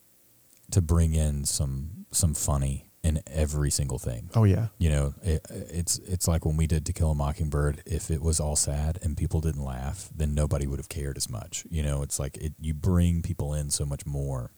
[0.71, 4.31] to bring in some some funny in every single thing.
[4.35, 4.69] Oh yeah.
[4.79, 7.83] You know, it, it's it's like when we did To Kill a Mockingbird.
[7.87, 11.29] If it was all sad and people didn't laugh, then nobody would have cared as
[11.29, 11.65] much.
[11.71, 14.53] You know, it's like it, you bring people in so much more.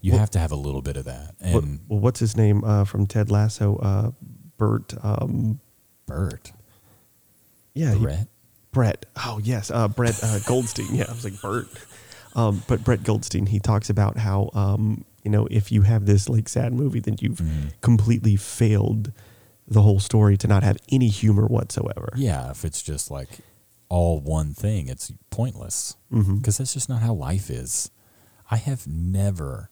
[0.00, 1.34] You Well- have to have a little bit of that.
[1.40, 3.76] And well, what's his name uh, from Ted Lasso?
[3.76, 4.10] Uh,
[4.58, 4.94] Bert.
[5.02, 5.60] Um,
[6.06, 6.52] Bert,
[7.74, 8.28] yeah, he- Brett,
[8.72, 9.06] Brett.
[9.24, 10.94] Oh yes, uh, Brett uh, Goldstein.
[10.94, 11.66] Yeah, I was like Bert.
[12.36, 16.28] Um, but Brett Goldstein, he talks about how um, you know if you have this
[16.28, 17.72] like sad movie, then you've Mhm.
[17.80, 19.12] completely failed
[19.66, 22.10] the whole story to not have any humor whatsoever.
[22.16, 23.28] yeah, if it's just like
[23.88, 27.90] all one thing, it's pointless because that's just not how life is.
[28.50, 29.70] I have never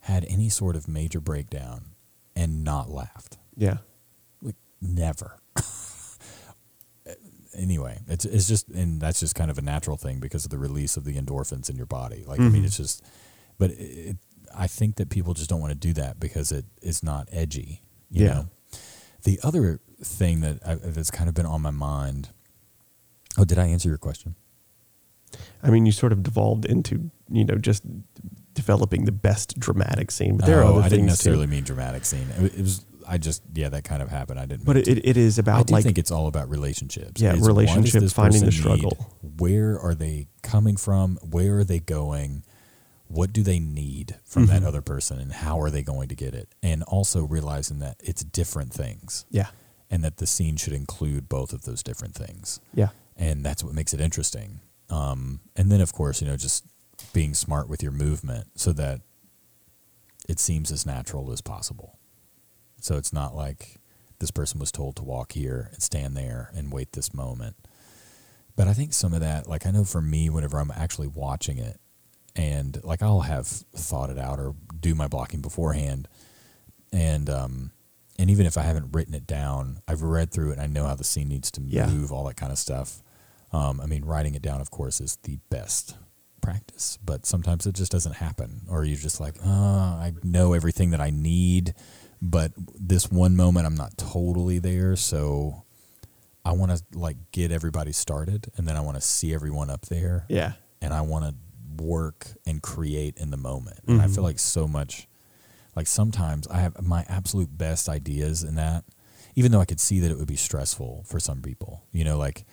[0.00, 1.94] had any sort of major breakdown
[2.34, 3.38] and not laughed.
[3.56, 3.78] Yeah.
[4.42, 5.38] like never.
[7.56, 10.58] anyway, it's it's just and that's just kind of a natural thing because of the
[10.58, 12.24] release of the endorphins in your body.
[12.26, 12.66] Like I mean, Mhm.
[12.66, 13.02] it's just,
[13.58, 14.16] but it,
[14.56, 17.82] I think that people just don't want to do that because it is not edgy.
[18.10, 18.32] You Yeah.
[18.34, 18.48] know,
[19.24, 22.30] the other thing that I, that's kind of been on my mind.
[23.36, 24.36] Oh, did I answer your question?
[25.62, 27.82] I mean, you sort of devolved into you know just
[28.52, 31.06] developing the best dramatic scene, but there are Oh, other I things didn't too.
[31.06, 32.28] necessarily mean dramatic scene.
[32.38, 32.84] It, it was.
[33.06, 34.38] I just yeah, that kind of happened.
[34.40, 34.64] I didn't.
[34.64, 37.20] But mean it, it, it is I about do like think it's all about relationships.
[37.20, 38.96] Yeah, It's relationships, finding the struggle.
[39.22, 39.40] need?
[39.40, 41.16] Where are they coming from?
[41.22, 42.44] Where are they going?
[43.08, 44.66] What do they need from that Mhm.
[44.66, 46.54] other person, and how are they going to get it?
[46.62, 49.50] And also realizing that it's different things, yeah,
[49.90, 53.74] and that the scene should include both of those different things, yeah, and that's what
[53.74, 54.60] makes it interesting.
[54.90, 56.64] Um, and then, of course, you know, just
[57.12, 59.00] being smart with your movement so that
[60.28, 61.98] it seems as natural as possible.
[62.80, 63.80] So it's not like
[64.18, 67.56] this person was told to walk here and stand there and wait this moment.
[68.56, 71.58] But I think some of that, like I know for me, whenever I'm actually watching
[71.58, 71.80] it,
[72.36, 76.08] and like I'll have thought it out or do my blocking beforehand,
[76.92, 77.70] and um,
[78.18, 80.86] and even if I haven't written it down, I've read through it and I know
[80.86, 81.86] how the scene needs to Yeah.
[81.88, 83.02] move, all that kind of stuff.
[83.52, 85.96] Um, I mean, writing it down, of course, is the best
[86.40, 90.90] practice, but sometimes it just doesn't happen, or you're just like, oh, I know everything
[90.90, 91.74] that I need,
[92.20, 95.62] but this one moment I'm not totally there, so
[96.44, 99.86] I want to like get everybody started, and then I want to see everyone up
[99.86, 101.34] there, yeah, and I want to
[101.80, 103.80] work and create in the moment.
[103.86, 104.14] And I Mhm.
[104.14, 105.08] feel like so much,
[105.76, 108.84] like sometimes I have my absolute best ideas in that,
[109.34, 111.82] even though I could see that it would be stressful for some people.
[111.92, 112.44] You know, like,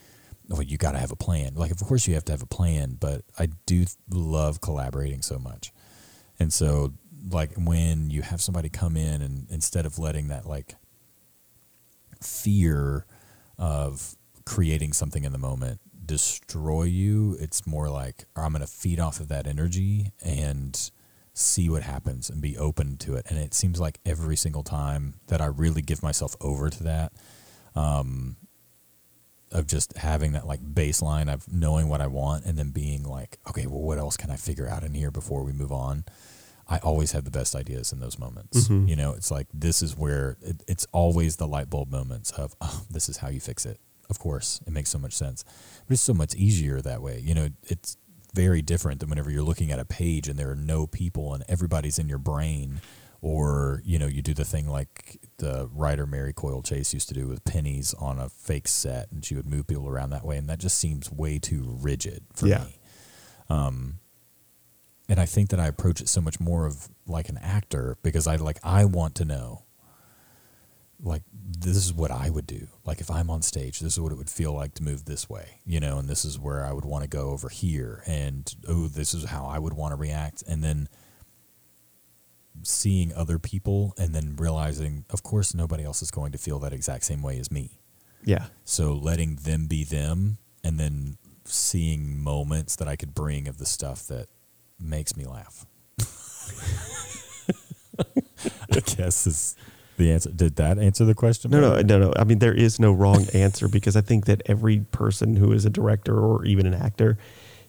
[0.47, 1.53] well, you got to have a plan.
[1.55, 5.39] Like, of course you have to have a plan, but I do love collaborating so
[5.39, 5.71] much.
[6.39, 6.93] And so,
[7.29, 10.75] like, when you have somebody come in and instead of letting that, like,
[12.21, 13.05] fear
[13.57, 18.99] of creating something in the moment destroy you, it's more like I'm going to feed
[18.99, 20.91] off of that energy and
[21.33, 23.25] see what happens and be open to it.
[23.29, 27.13] And it seems like every single time that I really give myself over to that,
[27.75, 28.35] um,
[29.51, 33.37] of just having that like baseline of knowing what I want and then being like,
[33.49, 36.05] okay, well, what else can I figure out in here before we move on?
[36.69, 38.69] I always have the best ideas in those moments.
[38.69, 38.87] Mhm.
[38.87, 42.55] You know, it's like this is where it, it's always the light bulb moments of,
[42.61, 43.79] oh, this is how you fix it.
[44.11, 45.43] Of course, it makes so much sense,
[45.87, 47.19] but it's so much easier that way.
[47.19, 47.97] You know, it's
[48.35, 51.43] very different than whenever you're looking at a page and there are no people and
[51.49, 52.81] everybody's in your brain,
[53.21, 57.13] or you know, you do the thing like the writer Mary Coyle Chase used to
[57.13, 60.37] do with pennies on a fake set, and she would move people around that way,
[60.37, 62.65] and that just seems way too rigid for Yeah.
[62.65, 62.79] me.
[63.49, 63.99] Um,
[65.09, 68.27] and I think that I approach it so much more of like an actor because
[68.27, 69.63] I like I want to know
[71.03, 72.67] like this is what I would do.
[72.85, 75.29] Like if I'm on stage, this is what it would feel like to move this
[75.29, 78.53] way, you know, and this is where I would want to go over here and
[78.67, 80.89] oh, this is how I would want to react and then
[82.63, 86.73] seeing other people and then realizing of course nobody else is going to feel that
[86.73, 87.79] exact same way as me.
[88.23, 93.57] yeah, So letting them be them and then seeing moments that I could bring of
[93.57, 94.27] the stuff that
[94.79, 95.65] makes me laugh.
[98.73, 99.55] I guess is
[99.97, 100.31] the answer.
[100.31, 101.51] Did that answer the question?
[101.51, 102.13] No, no, no, no.
[102.15, 105.65] I mean, there is no wrong answer because I think that every person who is
[105.65, 107.17] a director or even an actor,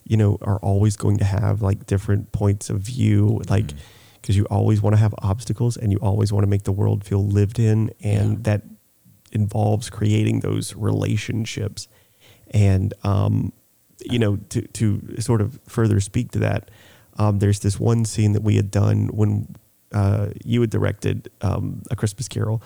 [0.05, 3.73] you know, are always going to have like different points of view, like
[4.21, 7.05] because you always want to have obstacles and you always want to make the world
[7.05, 8.39] feel lived in, and Yeah.
[8.43, 8.63] that
[9.33, 11.89] involves creating those relationships.
[12.51, 13.53] And um,
[14.05, 16.71] you know, to to sort of further speak to that,
[17.19, 19.55] um, there's this one scene that we had done when
[19.93, 22.63] uh, you had directed um, a Christmas Carol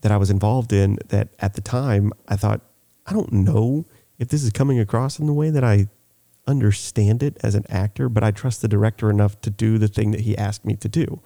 [0.00, 0.98] that I was involved in.
[1.08, 2.60] That at the time I thought
[3.06, 3.86] I don't know
[4.18, 5.88] if this is coming across in the way that I
[6.46, 10.10] understand it as an actor, but I trust the director enough to do the thing
[10.12, 11.20] that he asked me to do.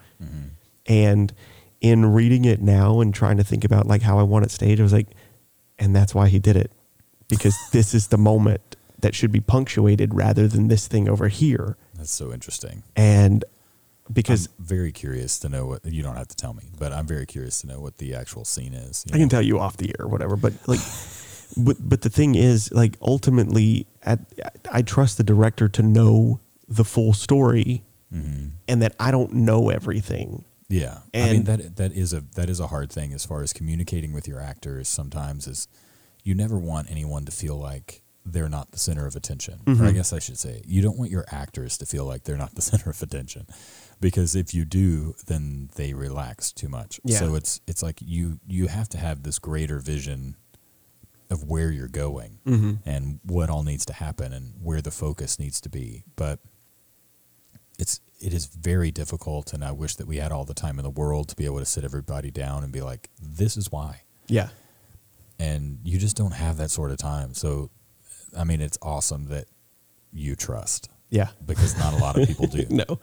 [0.86, 1.32] And
[1.80, 4.80] in reading it now and trying to think about like how I want it staged,
[4.80, 5.08] I was like,
[5.78, 6.72] and that's why he did it
[7.28, 11.76] because this is the moment that should be punctuated rather than this thing over here.
[11.94, 12.84] That's so interesting.
[12.94, 13.44] And
[14.10, 17.06] because I'm very curious to know what you don't have to tell me, but I'm
[17.06, 19.04] very curious to know what the actual scene is.
[19.12, 20.80] I can tell you off the air or whatever, but like,
[21.56, 24.20] but but the thing is, like, ultimately, at,
[24.70, 28.48] I trust the director to know the full story, mm-hmm.
[28.68, 30.44] and that I don't know everything.
[30.68, 33.52] Yeah, I mean that that is a that is a hard thing as far as
[33.52, 34.88] communicating with your actors.
[34.88, 35.68] Sometimes is
[36.24, 39.60] you never want anyone to feel like they're not the center of attention.
[39.66, 39.96] Or I mm-hmm.
[39.96, 42.62] guess I should say you don't want your actors to feel like they're not the
[42.70, 43.46] center of attention,
[44.02, 47.00] because if you do, then they relax too much.
[47.04, 47.18] Yeah.
[47.18, 50.36] So it's it's like you you have to have this greater vision
[51.30, 52.72] of where you're going mm-hmm.
[52.84, 56.02] and what all needs to happen and where the focus needs to be.
[56.16, 56.40] But
[57.78, 60.82] it's it is very difficult and I wish that we had all the time in
[60.82, 64.02] the world to be able to sit everybody down and be like, this is why.
[64.26, 64.48] Yeah,
[65.38, 67.34] And you just don't have that sort of time.
[67.34, 67.70] So
[68.36, 69.46] I mean it's awesome that
[70.12, 72.66] you trust yeah, because not a lot of people do.
[72.70, 72.98] no,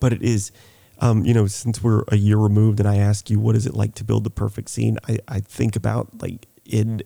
[0.00, 0.52] but it is.
[1.00, 3.74] Um, you know, since we're a year removed, and I ask you, what is it
[3.74, 4.96] like to build the perfect scene?
[5.08, 7.02] I, I think about like in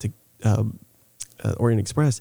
[0.00, 0.12] to
[0.44, 0.78] um,
[1.42, 2.20] uh, Orient Express,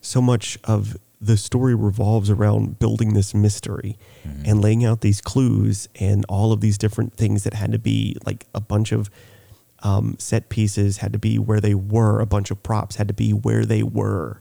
[0.00, 3.96] so much of the story revolves around building this mystery
[4.44, 8.16] and laying out these clues and all of these different things that had to be
[8.26, 9.08] like a bunch of
[9.84, 13.14] um, set pieces had to be where they were, a bunch of props had to
[13.14, 14.40] be where they were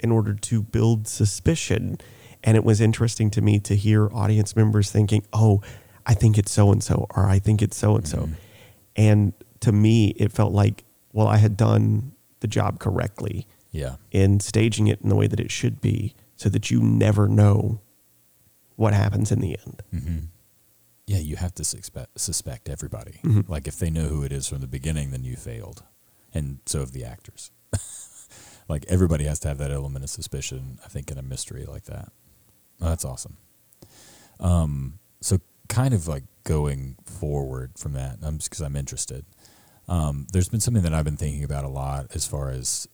[0.00, 1.98] in order to build suspicion.
[2.42, 5.62] And it was interesting to me to hear audience members thinking, oh,
[6.06, 8.28] I think it's so and so, or I think it's so and so.
[8.96, 13.96] And to me, it felt like, well, I had done the job correctly Yeah.
[14.10, 17.80] in staging it in the way that it should be so that you never know
[18.76, 19.82] what happens in the end.
[21.06, 23.20] Yeah, you have to suspect, suspect everybody.
[23.24, 23.50] Mm-hmm.
[23.52, 25.82] Like if they know who it is from the beginning, then you failed,
[26.32, 27.50] and so have the actors.
[28.68, 30.78] like everybody has to have that element of suspicion.
[30.84, 32.12] I think in a mystery like that.
[32.80, 33.36] That's awesome.
[34.40, 35.38] Um, so
[35.68, 39.24] kind of like going forward from that, um, just because I'm interested.
[39.88, 42.88] Um, there's been something that I've been thinking about a lot as far as,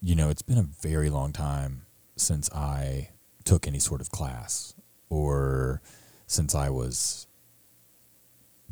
[0.00, 1.82] you know, it's been a very long time
[2.16, 3.10] since I
[3.44, 4.74] took any sort of class
[5.08, 5.82] or
[6.26, 7.26] since I was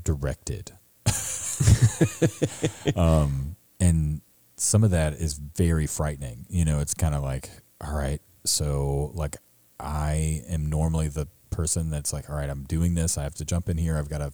[0.02, 0.72] directed.
[2.96, 4.20] um, and
[4.56, 6.46] some of that is very frightening.
[6.48, 7.50] You know, it's kind of like,
[7.80, 9.36] all right, so like
[9.80, 13.16] I am normally the person that's like, all right, I'm doing this.
[13.18, 13.96] I have to jump in here.
[13.96, 14.32] I've got to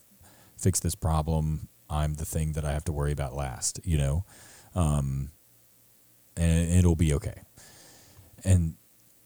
[0.58, 1.68] fix this problem.
[1.90, 4.24] I'm the thing that I have to worry about last, you know?
[4.74, 5.30] Um,
[6.36, 7.42] and it'll be okay.
[8.44, 8.74] And,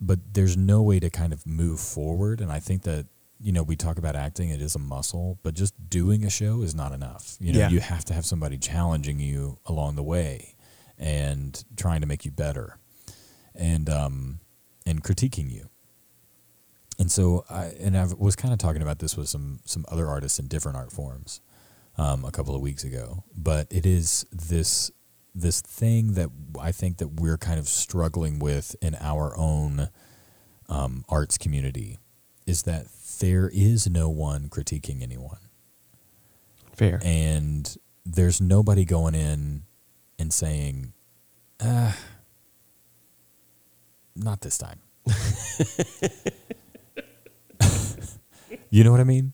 [0.00, 2.40] but there's no way to kind of move forward.
[2.40, 3.06] And I think that,
[3.40, 6.62] you know, we talk about acting, it is a muscle, but just doing a show
[6.62, 7.36] is not enough.
[7.40, 7.68] You know, Yeah.
[7.70, 10.56] you have to have somebody challenging you along the way
[10.98, 12.78] and trying to make you better
[13.54, 14.40] and, um,
[14.84, 15.68] and critiquing you.
[16.98, 20.06] And so I and I was kind of talking about this with some some other
[20.08, 21.40] artists in different art forms
[21.96, 23.24] um, a couple of weeks ago.
[23.36, 24.90] But it is this
[25.34, 29.90] this thing that I think that we're kind of struggling with in our own
[30.68, 31.98] um, arts community
[32.46, 32.86] is that
[33.20, 35.38] there is no one critiquing anyone,
[36.74, 37.00] Fair.
[37.04, 39.62] and there's nobody going in
[40.18, 40.92] and saying,
[41.60, 41.96] ah,
[44.16, 44.80] "Not this time."
[48.70, 49.32] you know what I mean?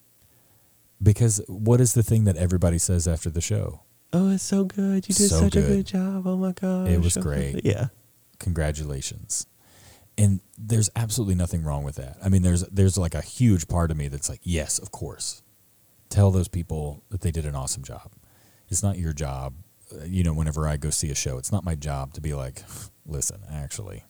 [1.02, 3.80] Because what is the thing that everybody says after the show?
[4.16, 5.08] oh, it's so good.
[5.08, 5.68] You did So such a good.
[5.68, 6.24] good job.
[6.24, 6.86] Oh my god.
[6.88, 7.62] It was great.
[7.64, 7.88] Yeah.
[8.38, 9.46] Congratulations.
[10.16, 12.18] And there's absolutely nothing wrong with that.
[12.24, 15.42] I mean, there's there's like a huge part of me that's like, yes, of course.
[16.10, 18.12] Tell those people that they did an awesome job.
[18.68, 19.54] It's not your job.
[19.92, 22.32] Uh, You know, whenever I go see a show, it's not my job to be
[22.34, 22.62] like,
[23.06, 24.04] listen, actually,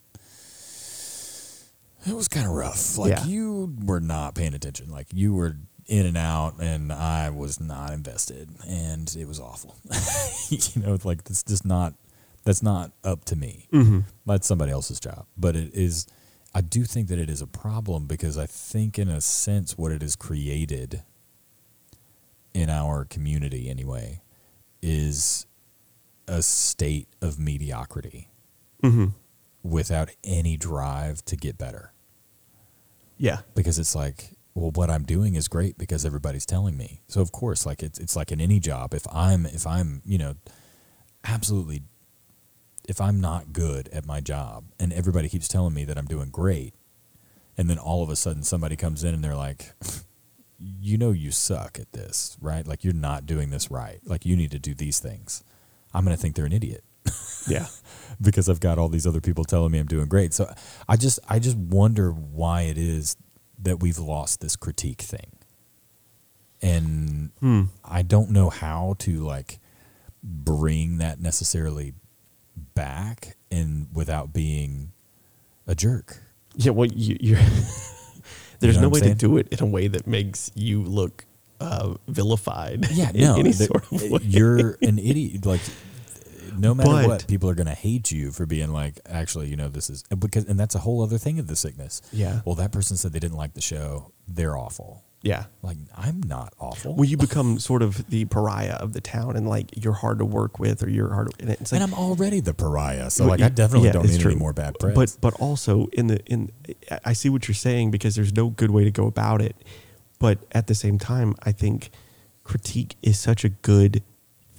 [2.06, 2.98] it was kind of rough.
[2.98, 3.24] Like Yeah.
[3.24, 4.90] you were not paying attention.
[4.90, 9.76] Like you were in and out, and I was not invested, and it was awful.
[10.48, 11.94] you know, like it's just not.
[12.44, 13.68] That's not up to me.
[13.72, 14.00] Mm-hmm.
[14.26, 15.24] That's somebody else's job.
[15.36, 16.06] But it is.
[16.54, 19.90] I do think that it is a problem because I think, in a sense, what
[19.92, 21.02] it has created
[22.52, 24.20] in our community, anyway,
[24.82, 25.46] is
[26.28, 28.28] a state of mediocrity
[28.82, 29.06] Mm-hmm.
[29.62, 31.93] without any drive to get better.
[33.18, 33.40] Yeah.
[33.54, 37.00] because it's like well what i'm doing is great because everybody's telling me.
[37.08, 40.18] So of course like it's, it's like in any job if i'm if i'm you
[40.18, 40.34] know
[41.24, 41.82] absolutely
[42.88, 46.28] if i'm not good at my job and everybody keeps telling me that i'm doing
[46.30, 46.74] great
[47.56, 49.72] and then all of a sudden somebody comes in and they're like
[50.58, 52.66] you know you suck at this right?
[52.66, 54.00] Like you're not doing this right.
[54.04, 55.42] Like you need to do these things.
[55.92, 56.84] I'm going to think they're an idiot
[57.48, 57.66] Yeah.
[58.20, 60.32] because I've got all these other people telling me I'm doing great.
[60.32, 60.52] So
[60.88, 63.16] I just I just wonder why it is
[63.62, 65.32] that we've lost this critique thing.
[66.62, 67.62] And Hmm.
[67.84, 69.58] I don't know how to like
[70.22, 71.92] bring that necessarily
[72.74, 74.92] back and without being
[75.66, 76.22] a jerk.
[76.56, 76.70] Yeah.
[76.72, 77.38] Well, you, you're.
[78.60, 81.26] there's know no way I'm to do it in a way that makes you look
[81.60, 82.86] uh, vilified.
[82.92, 84.20] Yeah, in no, any the- sort of way.
[84.22, 85.44] you're an idiot.
[85.44, 85.60] Like,
[86.58, 89.56] no matter But- what, people are going to hate you for being like, actually, you
[89.56, 92.02] know, this is and because, and that's a whole other thing of the sickness.
[92.12, 92.40] Yeah.
[92.44, 94.12] Well, that person said they didn't like the show.
[94.28, 95.02] They're awful.
[95.22, 95.44] Yeah.
[95.62, 96.94] Like, I'm not awful.
[96.96, 100.24] Well, you become sort of the pariah of the town, and like you're hard to
[100.26, 101.30] work with, or you're hard.
[101.40, 104.20] And it's like, and I'm already the pariah, so like I definitely yeah, don't need
[104.20, 104.32] true.
[104.32, 104.94] any more bad press.
[104.94, 106.52] But but also in the in
[106.90, 109.56] I- I see what you're saying because there's no good way to go about it.
[110.18, 111.90] But at the same time, I think
[112.44, 114.02] critique is such a good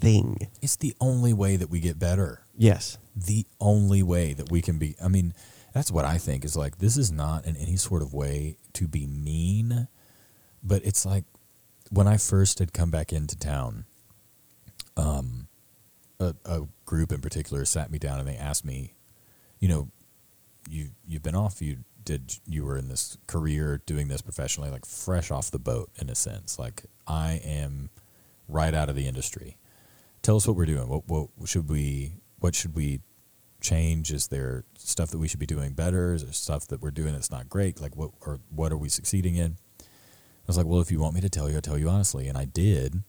[0.06, 0.48] thing.
[0.62, 2.46] it's the only way that we get better.
[2.58, 2.98] Yes.
[3.16, 5.34] the only way that we can be i mean
[5.74, 8.88] that's what i think is like this is not in any sort of way to
[8.88, 9.88] be mean
[10.64, 11.24] but it's like
[11.92, 13.86] when i first had come back into town
[14.98, 15.48] um
[16.20, 18.94] a, a group in particular sat me down and they asked me
[19.60, 19.90] you know
[20.70, 24.86] you you've been off you did you were in this career doing this professionally like
[24.86, 27.90] fresh off the boat in a sense like i am
[28.48, 29.58] right out of the industry
[30.26, 30.88] tell us what we're doing.
[30.88, 33.02] What what should we what should we
[33.62, 34.12] change?
[34.12, 36.14] Is there stuff that we should be doing better?
[36.14, 37.80] Is there stuff that we're doing that's not great?
[37.80, 39.58] Like what or what are we succeeding in?
[39.80, 42.28] I was like, well, if you want me to tell you, I'll tell you honestly,
[42.28, 43.04] and I did.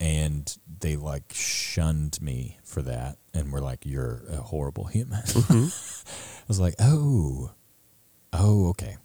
[0.00, 5.66] And they like shunned me for that, and were like, "You're a horrible human." Mm-hmm.
[6.42, 7.52] I was like, "Oh,
[8.32, 8.96] oh, okay."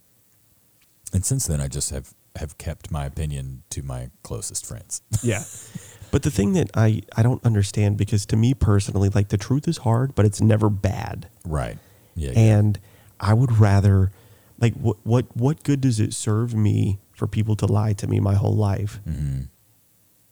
[1.12, 5.00] And since then, I just have have kept my opinion to my closest friends.
[5.22, 5.44] Yeah.
[6.10, 9.66] but the thing that I I don't understand because to me personally, like the truth
[9.68, 11.28] is hard, but it's never bad.
[11.44, 11.78] right.
[12.16, 12.30] Yeah.
[12.32, 12.38] yeah.
[12.58, 12.78] and
[13.20, 14.10] I would rather
[14.58, 18.18] like what what what good does it serve me for people to lie to me
[18.20, 19.48] my whole life Mhm.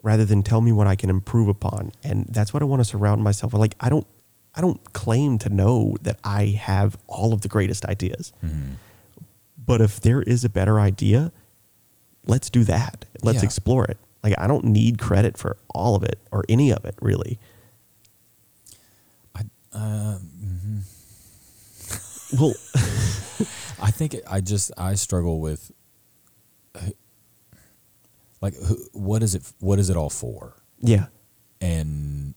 [0.02, 2.84] rather than tell me what I can improve upon and that's what I want to
[2.84, 4.06] surround myself with like I don't
[4.54, 8.72] I don't claim to know that I have all of the greatest ideas Mhm.
[9.64, 11.30] but if there is a better idea
[12.26, 13.44] let's do that let's Yeah.
[13.48, 16.94] explore it like I don't need credit for all of it or any of it
[17.00, 17.38] really.
[19.34, 19.42] I,
[19.72, 20.18] uh,
[22.38, 22.54] well
[23.80, 25.70] I think I just I struggle with
[26.74, 26.80] uh,
[28.40, 30.56] like who, what is it what is it all for?
[30.80, 31.06] Yeah.
[31.60, 32.34] And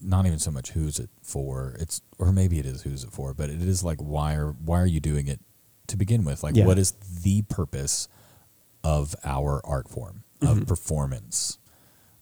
[0.00, 1.76] not even so much who's it for.
[1.80, 4.80] It's or maybe it is who's it for but it is like why are why
[4.80, 5.40] are you doing it
[5.88, 6.42] to begin with?
[6.42, 6.66] Like Yeah.
[6.66, 8.08] what is the purpose
[8.84, 11.58] of our art form of performance.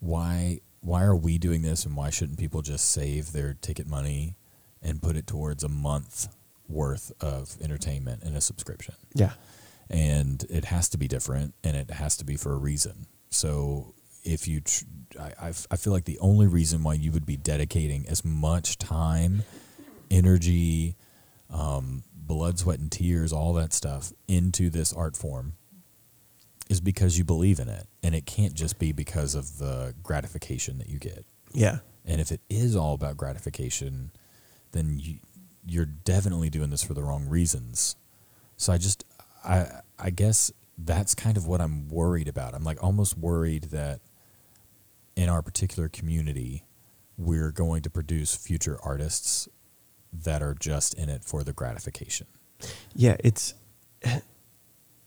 [0.01, 4.37] Why why are we doing this and why shouldn't people just save their ticket money
[4.83, 6.29] and put it towards a month
[6.69, 8.95] worth of entertainment and a subscription?
[9.15, 9.33] Yeah.
[9.89, 13.07] And it has to be different and it has to be for a reason.
[13.31, 13.95] So
[14.25, 14.85] if you tr-
[15.19, 19.45] I, I feel like the only reason why you would be dedicating as much time
[20.11, 20.97] energy
[21.51, 25.55] um, blood sweat and tears all that stuff into this art form
[26.69, 30.79] is because you believe in it and it can't just be because of the gratification
[30.79, 34.11] that you get yeah and if it is all about gratification,
[34.73, 35.19] then you,
[35.67, 37.97] you're definitely doing this for the wrong reasons.
[38.57, 39.05] So I just,
[39.45, 42.55] I, I guess that's kind of what I'm worried about.
[42.55, 44.01] I'm like almost worried that
[45.17, 46.65] in our particular community,
[47.17, 49.49] we're going to produce future artists
[50.13, 52.27] that are just in it for the gratification.
[52.95, 53.55] Yeah, it's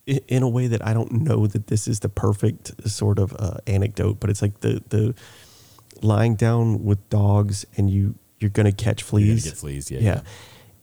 [0.08, 3.58] in a way that I don't know that this is the perfect sort of uh,
[3.68, 5.14] anecdote, but it's like the the
[6.02, 9.44] lying down with dogs and you you're gonna catch You're gonna fleas.
[9.46, 10.22] get fleas, yeah, yeah.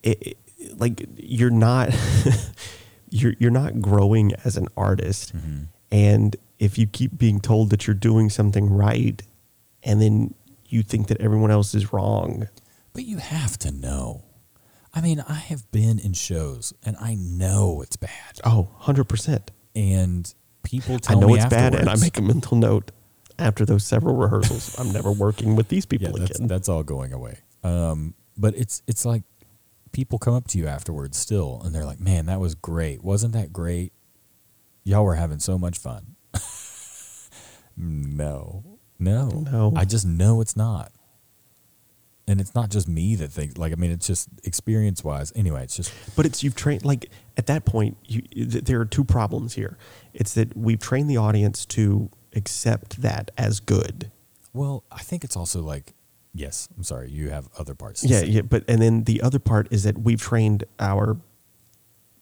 [0.03, 0.39] It, it-
[0.79, 1.91] like you're not
[3.11, 5.68] you're you're not growing as an artist, Mhm.
[5.93, 9.22] And if you keep being told that you're doing something right
[9.85, 10.35] and then
[10.66, 12.49] you think that everyone else is wrong,
[12.93, 14.24] But you have to know.
[14.95, 18.40] I mean, I have been in shows and I know it's bad.
[18.45, 19.49] oh, 100%.
[19.74, 20.32] And
[20.62, 22.92] people tell me I know me it's bad and I make a mental note
[23.38, 24.78] after those several rehearsals.
[24.78, 26.47] I'm never working with these people yeah, that's, again.
[26.47, 27.38] that's all going away.
[27.64, 29.22] Um, but it's it's like
[29.92, 33.03] people come up to you afterwards still, and they're like, "Man, that was great.
[33.03, 33.92] Wasn't that great?
[34.84, 36.16] Y'all were having so much fun."
[37.76, 38.64] no,
[38.99, 39.72] no, No.
[39.76, 40.92] I just know it's not.
[42.27, 45.33] And it's not just me that thinks like I mean it's just experience wise.
[45.37, 47.97] Anyway, it's just But it's you've trained like at that point.
[48.07, 49.77] You th- there are two problems here.
[50.14, 54.11] It's that we've trained the audience to accept that as good.
[54.53, 55.93] well, I think it's also like
[56.35, 58.05] yes, I'm sorry, you have other parts.
[58.05, 58.43] Yeah, yeah.
[58.43, 61.18] But and then the other part is that we've trained our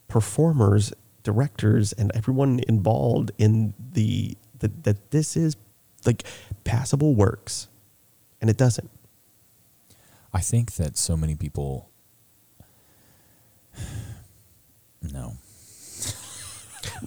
[0.09, 0.93] performers,
[1.23, 5.57] directors, and everyone involved in the that that this is
[6.05, 6.25] like
[6.65, 7.69] passable works,
[8.41, 8.91] and it doesn't.
[10.33, 11.91] I think that so many people.
[15.13, 15.33] No.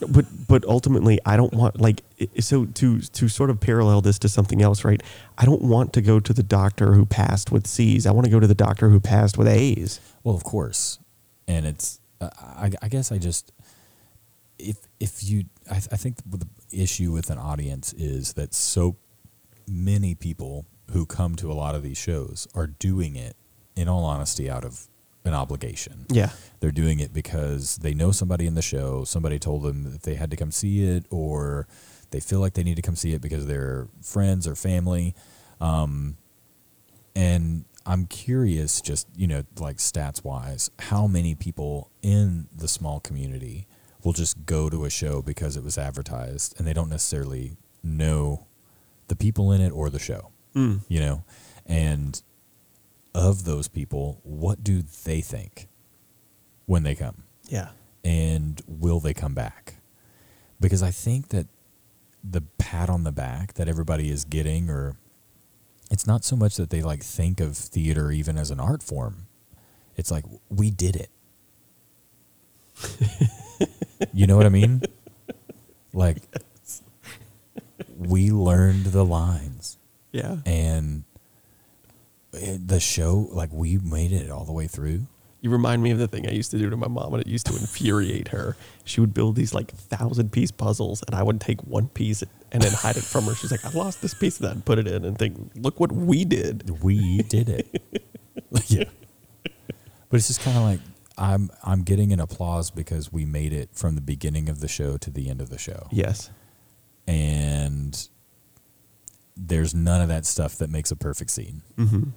[0.10, 2.02] but but ultimately i don't want like
[2.42, 5.02] so to to sort of parallel this to something else right
[5.38, 8.32] i don't want to go to the doctor who passed with c's i want to
[8.32, 11.00] go to the doctor who passed with a's Well, of course,
[11.48, 12.00] and it's.
[12.20, 13.52] Uh, I, I guess I just.
[14.58, 18.96] If if you, I, I think the issue with an audience is that so
[19.68, 23.36] many people who come to a lot of these shows are doing it,
[23.76, 24.88] in all honesty, out of
[25.26, 26.06] an obligation.
[26.10, 26.30] yeah
[26.60, 29.04] They're doing it because they know somebody in the show.
[29.04, 31.68] Somebody told them that they had to come see it, or
[32.12, 35.16] they feel like they need to come see it because they're friends or family.
[35.60, 36.18] Um,
[37.16, 43.00] and I'm curious, just you know, like stats wise, how many people in the small
[43.00, 43.68] community
[44.04, 48.46] will just go to a show because it was advertised, and they don't necessarily know
[49.08, 50.82] the people in it or the show Mm.
[50.88, 51.24] you know?
[51.66, 52.22] And
[53.14, 55.68] of those people what do they think
[56.66, 57.24] when they come?
[57.48, 57.70] Yeah.
[58.04, 59.76] And will they come back?
[60.60, 61.48] Because i think that
[62.24, 64.96] the pat on the back that everybody is getting or
[65.92, 69.28] it's not so much that they like think of theater even as an art form.
[69.96, 71.10] It's like we did it.
[74.14, 74.82] You know what i mean?
[75.94, 76.18] Like
[77.98, 79.75] we learned the lines
[80.16, 80.38] yeah.
[80.46, 81.04] And
[82.34, 85.08] it, the show like we made it all the way through.
[85.42, 87.28] You remind me of the thing i used to do to my mom and it
[87.28, 88.56] used to infuriate her.
[88.84, 92.64] She would build these like thousand piece puzzles and i would take one piece and
[92.64, 93.36] then hide it from her.
[93.36, 95.80] She's like i lost this piece of that and put it in and think look
[95.80, 96.82] what we did.
[96.82, 97.82] We did it.
[98.68, 98.86] Yeah.
[99.44, 100.80] But it's just kind of like
[101.18, 104.98] i'm i'm getting an applause because we made it from the beginning of the show
[104.98, 105.88] to the end of the show.
[105.92, 106.30] Yes.
[107.08, 108.08] And
[109.38, 112.10] there's none of that stuff that makes a perfect scene mm-hmm.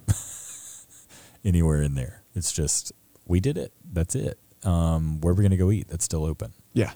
[1.47, 2.91] anywhere in there it's just
[3.25, 6.91] we did it that's it um where we're gonna go eat that's still open yeah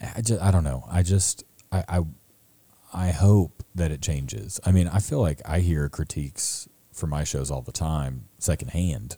[0.00, 0.84] I just I don't know.
[0.90, 2.00] I just I, I
[2.92, 4.60] I hope that it changes.
[4.64, 9.16] I mean, I feel like I hear critiques for my shows all the time, secondhand.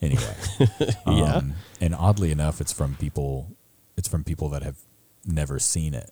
[0.00, 0.34] Anyway,
[1.06, 1.36] Yeah.
[1.36, 3.56] Um, and oddly enough, it's from people.
[3.96, 4.78] It's from people that have
[5.24, 6.10] never seen it,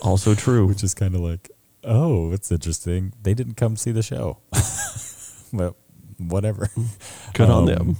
[0.00, 1.50] also true which is kind of like,
[1.84, 3.12] oh, it's interesting.
[3.22, 4.38] They didn't come see the show,
[5.52, 5.74] but
[6.18, 6.68] whatever.
[7.34, 7.96] good on Um, them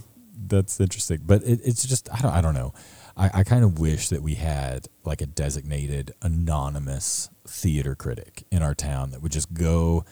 [0.48, 2.74] That's interesting, but it, it's just I don't I don't know.
[3.16, 8.62] I, I kind of wish that we had like a designated anonymous theater critic in
[8.62, 10.04] our town that would just go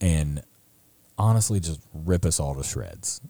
[0.00, 0.42] and
[1.16, 3.20] honestly just rip us all to shreds.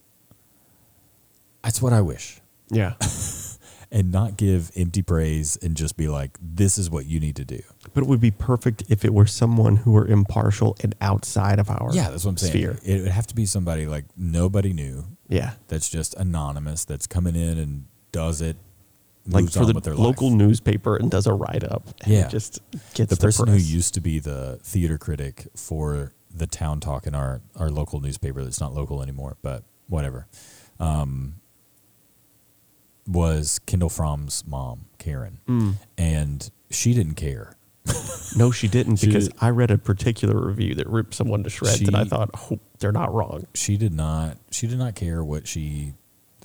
[1.62, 2.94] That's what I wish, yeah
[3.92, 7.44] and not give empty praise and just be like, "This is what you need to
[7.44, 7.60] do."
[7.92, 11.68] But it would be perfect if it were someone who were impartial and outside of
[11.70, 12.52] our Yeah, that's what I'm saying.
[12.52, 12.78] sphere.
[12.84, 15.52] It would have to be somebody like nobody knew Yeah.
[15.68, 18.56] that's just anonymous that's coming in and does it.
[19.26, 20.38] Like for the local life.
[20.38, 21.88] newspaper and does a write up.
[22.06, 22.26] Yeah.
[22.28, 22.60] Just
[22.94, 27.06] gets the the, person who used to be the theater critic for the town talk
[27.06, 30.26] in our, our local newspaper that's not local anymore, but whatever,
[30.78, 31.34] um,
[33.06, 35.40] was Kendall Fromm's mom, Karen.
[35.48, 35.74] Mm.
[35.98, 37.54] And she didn't care.
[38.36, 41.50] No, she didn't She because did- I read a particular review that ripped someone to
[41.50, 43.46] shreds, and I thought, oh, they're not wrong.
[43.54, 45.94] She did not she did not care what she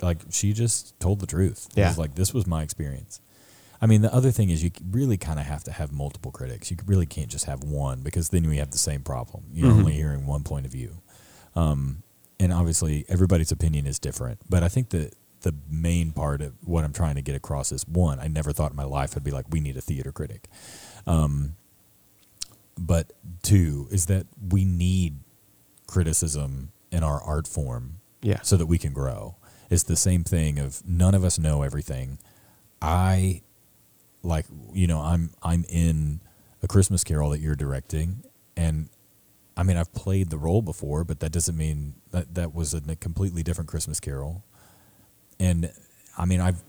[0.02, 1.68] like she just told the truth.
[1.76, 1.88] It Yeah.
[1.88, 3.20] was like this was my experience.
[3.80, 6.70] I mean, the other thing is you really kind of have to have multiple critics.
[6.70, 9.44] You really can't just have one because then we have the same problem.
[9.52, 9.78] You're Mhm.
[9.78, 11.02] only hearing one point of view.
[11.54, 12.02] Um,
[12.40, 14.40] and obviously, everybody's opinion is different.
[14.48, 17.86] But I think that the main part of what I'm trying to get across is
[17.86, 20.48] one, I never thought in my life I'd be like, we need a theater critic.
[21.06, 21.56] Um,
[22.78, 25.18] but two is that we need
[25.86, 28.40] criticism in our art form Yeah.
[28.42, 29.36] so that we can grow.
[29.70, 32.18] It's the same thing of none of us know everything.
[32.82, 33.42] I
[34.22, 36.20] like you know I'm I'm in
[36.62, 38.22] a Christmas Carol that you're directing,
[38.56, 38.88] and
[39.56, 42.80] I mean I've played the role before, but that doesn't mean that that was a
[42.96, 44.44] completely different Christmas Carol.
[45.40, 45.72] And
[46.18, 46.62] I mean I've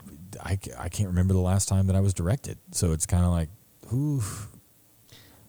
[0.43, 3.31] I, I can't remember the last time that I was directed, so it's kind of
[3.31, 3.49] like,
[3.93, 4.21] ooh,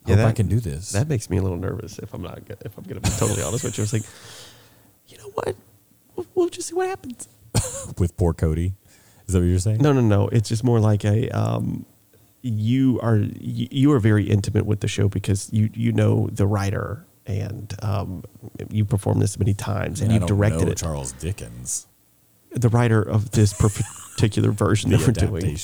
[0.07, 0.93] Yeah, hope I can do this.
[0.93, 3.43] That makes me a little nervous if I'm not if I'm going to be totally
[3.43, 3.85] honest with you.
[3.85, 4.05] It's like,
[5.09, 5.57] you know what?
[6.17, 7.29] We'll, we'll just see what happens.
[7.99, 8.75] with poor Cody.
[9.27, 9.83] Is that what you're saying?
[9.83, 10.29] No, no, no.
[10.29, 11.85] It's just more like a um,
[12.43, 16.47] you are you, you are very intimate with the show because you you know the
[16.47, 18.25] writer and um,
[18.71, 20.79] you performed this many times and I you've don't directed know it.
[20.79, 21.87] Charles Dickens.
[22.53, 25.59] The writer of this particular version The that we're doing.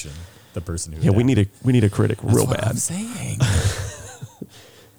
[0.57, 0.61] Adaptation.
[0.61, 2.71] The person who Yeah, we need a we need a critic That's real what bad.
[2.71, 3.39] I'm saying.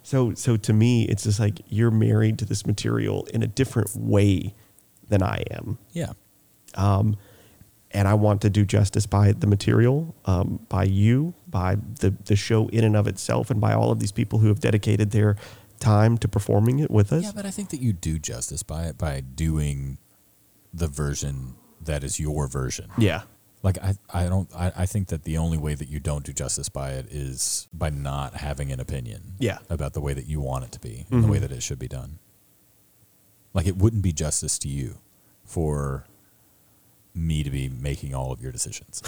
[0.03, 3.95] So so to me, it's just like you're married to this material in a different
[3.95, 4.53] way
[5.09, 5.79] than I am.
[5.93, 6.13] yeah.
[6.75, 7.17] um,
[7.89, 12.35] and I want to do justice by the material, um, by you, by the the
[12.35, 15.37] show in and of itself, and by all of these people who have dedicated their
[15.79, 17.23] time to performing it with us.
[17.23, 19.97] Yeah, but I think that you do justice by it by doing
[20.71, 22.91] the version that is your version.
[22.99, 23.23] yeah,
[23.65, 26.31] Like I, I don't I, I think that the only way that you don't do
[26.31, 29.57] justice by it is by not having an opinion Yeah.
[29.71, 31.31] about the way that you want it to be and the mm-hmm.
[31.31, 32.19] way that it should be done.
[33.55, 34.99] Like it wouldn't be justice to you
[35.43, 36.05] for
[37.15, 39.01] me to be making all of your decisions.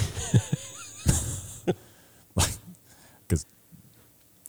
[2.36, 2.50] like
[3.28, 3.46] cuz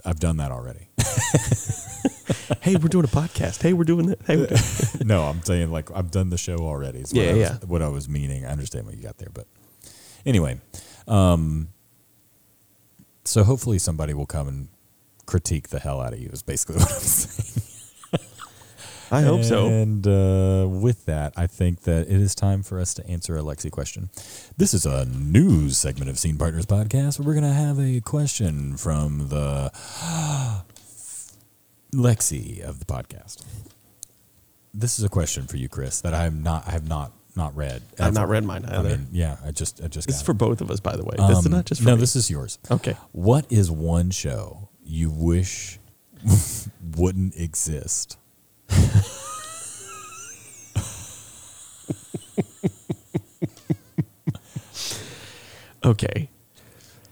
[0.06, 0.88] I've done that already.
[2.62, 3.60] hey, we're doing a podcast.
[3.60, 4.22] Hey, we're doing that.
[4.26, 4.60] Hey, we're doing
[5.04, 7.00] no, I'm saying like I've done the show already.
[7.00, 7.56] Is what Yeah, I was, yeah.
[7.66, 8.46] What I was meaning.
[8.46, 9.46] I understand what you got there, but
[10.26, 10.60] anyway,
[11.06, 11.68] um,
[13.24, 14.68] so hopefully somebody will come and
[15.26, 16.28] critique the hell out of you.
[16.32, 17.64] Is basically what I'm saying.
[19.10, 19.66] I hope so.
[19.68, 23.40] And uh, with that, I think that it is time for us to answer a
[23.40, 24.10] Lexi question.
[24.56, 28.00] This is a news segment of Scene Partners podcast where we're going to have a
[28.00, 29.70] question from the
[31.92, 33.44] Lexi of the podcast.
[34.74, 37.56] This is a question for you, Chris, that I have not I have not not
[37.56, 37.80] read.
[37.98, 38.32] I've not ever.
[38.32, 38.88] read mine I either.
[38.90, 41.04] mean, yeah, I just I just this got is for both of us, by the
[41.04, 41.14] way.
[41.16, 41.94] this is Um, not just for no.
[41.94, 42.00] me.
[42.00, 42.58] This is yours.
[42.70, 42.96] okay.
[43.12, 45.78] What is one show you wish
[46.96, 48.18] wouldn't exist?
[55.84, 56.28] Okay.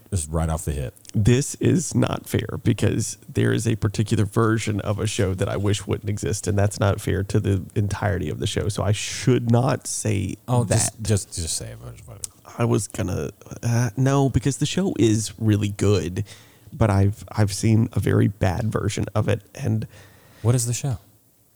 [0.09, 0.93] Just right off the hit.
[1.23, 5.57] This is not fair because there is a particular version of a show that I
[5.57, 8.69] wish wouldn't exist, and that's not fair to the entirety of the show.
[8.69, 10.75] So I should not say Oh, that.
[10.75, 11.77] just just just say it.
[12.59, 13.31] I was gonna
[13.63, 16.23] uh, no because the show is really good,
[16.71, 19.87] but I've I've seen a very bad version of it, and
[20.43, 20.99] What is the show?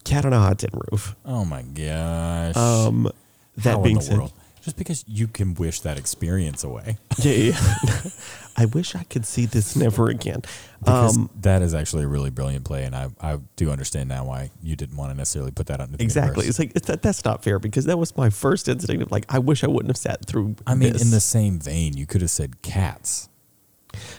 [0.06, 1.16] Cat on a Hot Tin Roof.
[1.24, 2.56] Oh my gosh.
[2.56, 3.12] Um,
[3.58, 4.34] that How being said, world?
[4.62, 6.98] Just because you can wish that experience away.
[7.18, 8.02] yeah, yeah.
[8.58, 10.44] I wish I could see this never again.
[10.80, 14.26] Because Um, that is actually a really brilliant play, and I, I do understand now
[14.26, 16.46] why you didn't want to necessarily put that the exactly.
[16.46, 16.50] universe.
[16.50, 19.26] It's like it's, that, that's not fair because that was my first instinct of like
[19.30, 20.56] I wish I wouldn't have sat through.
[20.68, 21.02] I mean, this.
[21.02, 23.30] in the same vein, you could have said cats.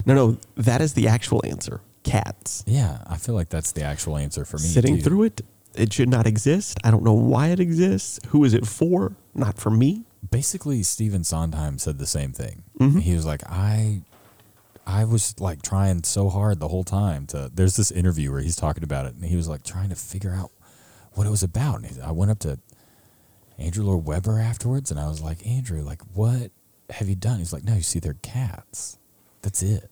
[0.05, 1.80] no, no, that is the actual answer.
[2.03, 2.64] Cats.
[2.66, 4.64] Yeah, I feel like that's the actual answer for me.
[4.64, 5.03] Sitting too.
[5.03, 5.40] through it,
[5.76, 6.78] it should not exist.
[6.82, 8.18] I don't know why it exists.
[8.28, 9.12] Who is it for?
[9.34, 10.05] Not for me.
[10.31, 12.62] Basically Stephen Sondheim said the same thing.
[12.79, 13.01] Mm-hmm.
[13.01, 14.03] He was like, I
[14.87, 18.57] I was like trying so hard the whole time to there's this interview where he's
[18.57, 20.51] talking about it and he was like trying to figure out
[21.12, 21.77] what it was about.
[21.83, 22.59] And he, I went up to
[23.59, 26.51] Andrew Lloyd Webber afterwards and I was like, Andrew, like what
[26.91, 27.39] have you done?
[27.39, 28.99] He's like, No, you see they're cats.
[29.43, 29.91] That's it.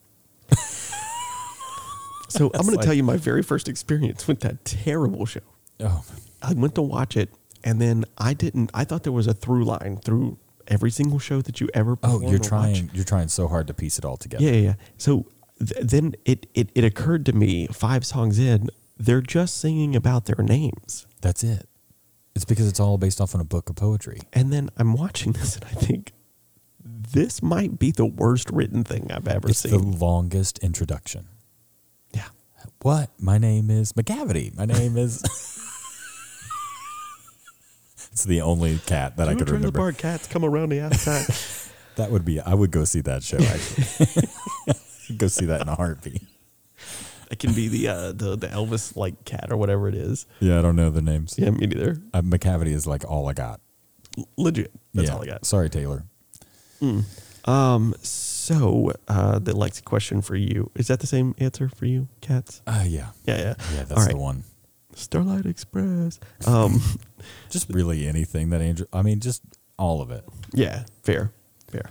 [2.29, 5.41] So I'm going like- to tell you my very first experience with that terrible show.
[5.81, 6.05] Oh
[6.43, 7.29] I went to watch it,
[7.65, 8.71] and then I didn't.
[8.75, 10.39] I thought there was a through line through
[10.69, 11.99] every single show that you ever.
[12.03, 12.49] Oh, you're or watch.
[12.49, 14.45] trying you're trying so hard to piece it all together.
[14.45, 14.61] Yeah, yeah.
[14.61, 14.75] yeah.
[14.99, 15.27] So
[15.59, 20.27] th- then it, it it occurred to me five songs in, they're just singing about
[20.27, 21.67] their names, That's it.
[22.37, 24.21] It's because it's all based off on a book of poetry.
[24.33, 26.13] and then I'm watching this, and I think
[26.85, 29.73] this might be the worst written thing I've ever seen.
[29.73, 31.27] The longest introduction.
[32.15, 32.29] yeah.
[32.83, 33.11] What?
[33.19, 34.57] My name is Macavity.
[34.57, 35.23] My name is.
[38.13, 39.79] it's the only cat that I could Trailer remember.
[39.79, 41.27] park cats come around the outside.
[41.97, 42.41] That would be.
[42.41, 43.37] I would go see that show.
[43.37, 44.29] Actually,
[45.19, 46.23] go see that in a heartbeat.
[47.31, 50.25] it can be the uh, the the Elvis like cat or whatever it is.
[50.39, 51.35] Yeah, I don't know the names.
[51.37, 52.01] Yeah, me neither.
[52.15, 53.61] Uh, Macavity is like all I got.
[54.39, 54.71] Legit.
[54.95, 55.15] That's Yeah.
[55.15, 55.45] all I got.
[55.45, 56.05] Sorry, Taylor.
[57.45, 57.95] Um.
[58.03, 62.63] So, uh, the Lexi question for you is that the same answer for you, cats?
[62.67, 63.09] Uh, yeah.
[63.27, 63.55] Yeah, yeah.
[63.75, 64.11] Yeah, that's All right.
[64.13, 64.45] the one.
[65.01, 66.19] Starlight Express.
[66.47, 66.81] Um.
[67.51, 69.43] Just really anything that Andrew, I mean, just
[69.79, 70.25] all of it.
[70.55, 70.85] yeah.
[71.03, 71.33] Fair.
[71.71, 71.91] Fair.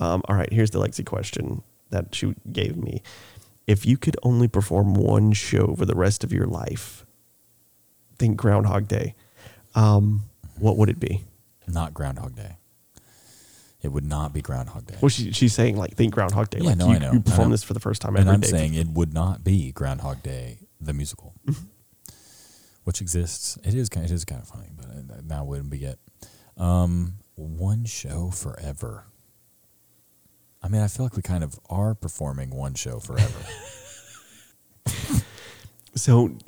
[0.00, 0.22] Um.
[0.28, 0.52] All right.
[0.52, 3.02] Here's the Lexi question that she gave me.
[3.66, 7.04] If you could only perform one show for the rest of your life,
[8.18, 9.14] think Groundhog Day.
[9.74, 10.24] Um.
[10.58, 11.22] What would it be?
[11.68, 12.56] Not Groundhog Day.
[13.80, 14.96] It would not be Groundhog Day.
[15.00, 16.58] Well, she, she's saying like think Groundhog Day.
[16.60, 18.28] Yeah, like no, you, I know, you perform this for the first time every day.
[18.28, 18.48] and I'm day.
[18.48, 21.64] saying it would not be Groundhog Day, the musical, Mm-hmm.
[22.88, 23.58] Which exists.
[23.64, 24.06] It is kind.
[24.06, 25.98] It is kind of funny, but uh, now wouldn't be it.
[26.56, 29.04] Um, one show forever.
[30.62, 33.40] I mean, I feel like we kind of are performing one show forever.
[35.94, 36.38] So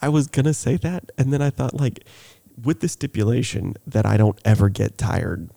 [0.00, 2.06] I was gonna say that, and then I thought like
[2.60, 5.50] with the stipulation that I don't ever get tired,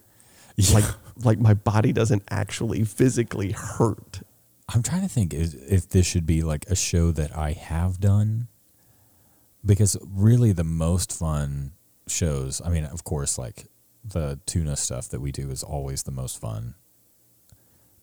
[0.72, 0.84] like
[1.24, 4.22] like my body doesn't actually physically hurt.
[4.70, 8.00] I'm trying to think is, if this should be like a show that I have
[8.00, 8.50] done.
[9.66, 11.72] Because really, the most fun
[12.08, 13.66] shows, I mean, of course, like
[14.04, 16.76] the tuna stuff that we do is always the most fun,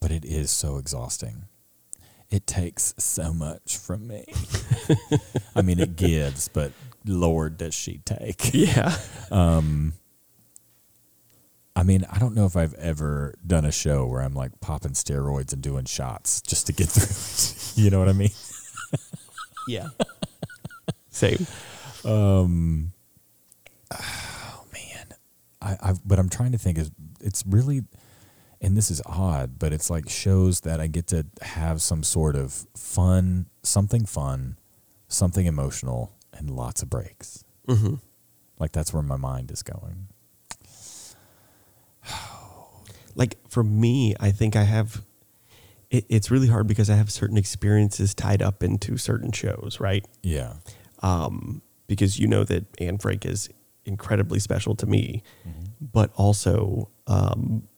[0.01, 1.45] but it is so exhausting.
[2.31, 4.25] It takes so much from me.
[5.55, 6.73] I mean, it gives, but
[7.07, 8.53] Lord, does she take.
[8.55, 8.97] Yeah.
[9.31, 9.93] Um,
[11.75, 14.93] I mean, I don't know if I've ever done a show where I'm like popping
[14.93, 17.59] steroids and doing shots just to get through it.
[17.83, 18.31] You know what I mean?
[19.67, 19.89] Yeah.
[21.13, 21.47] Same.
[22.05, 22.91] Oh, man,
[25.61, 26.91] I, I but I'm trying to think is
[27.21, 27.83] it's really
[28.61, 32.37] and this is odd, but it's like shows that I get to have some sort
[32.37, 34.57] of fun, something fun,
[35.09, 37.45] something emotional, and lots of breaks.
[37.69, 37.95] Mm-hmm.
[38.59, 40.09] Like that's where my mind is going.
[43.15, 45.03] Like for me, I think I have.
[45.91, 50.03] It, it's really hard because I have certain experiences tied up into certain shows, right?
[50.23, 50.55] Yeah.
[51.03, 53.49] Um, because you know that Anne Frank is
[53.85, 55.23] incredibly special to me,
[55.81, 57.69] but also um,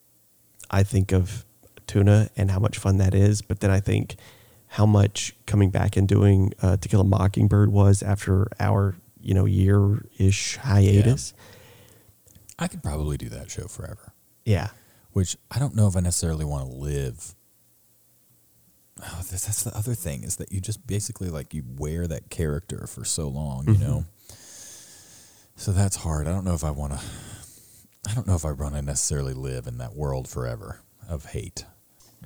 [0.70, 1.44] I think of
[1.86, 3.42] tuna and how much fun that is.
[3.42, 4.16] But then I think
[4.68, 9.34] how much coming back and doing uh, To Kill a Mockingbird was after our you
[9.34, 11.32] know year ish hiatus.
[12.58, 14.12] I could probably do that show forever.
[14.44, 14.68] Yeah.
[15.12, 17.34] which I don't know if I necessarily want to live.
[19.02, 22.30] Oh, that's, that's the other thing is that you just basically like you wear that
[22.30, 24.04] character for so long, you know.
[25.56, 26.26] So that's hard.
[26.28, 27.00] I don't know if I want to.
[28.08, 31.64] I don't know if I want to necessarily live in that world forever of hate,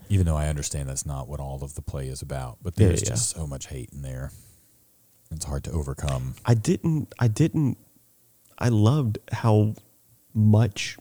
[0.09, 2.59] even though I understand that's not what all of the play is about.
[2.63, 3.11] But Yeah, there's yeah.
[3.11, 4.33] just so much hate in there.
[5.31, 6.35] It's hard to overcome.
[6.45, 7.15] I didn't.
[7.19, 7.79] I didn't.
[8.59, 9.75] I loved how
[10.35, 10.97] much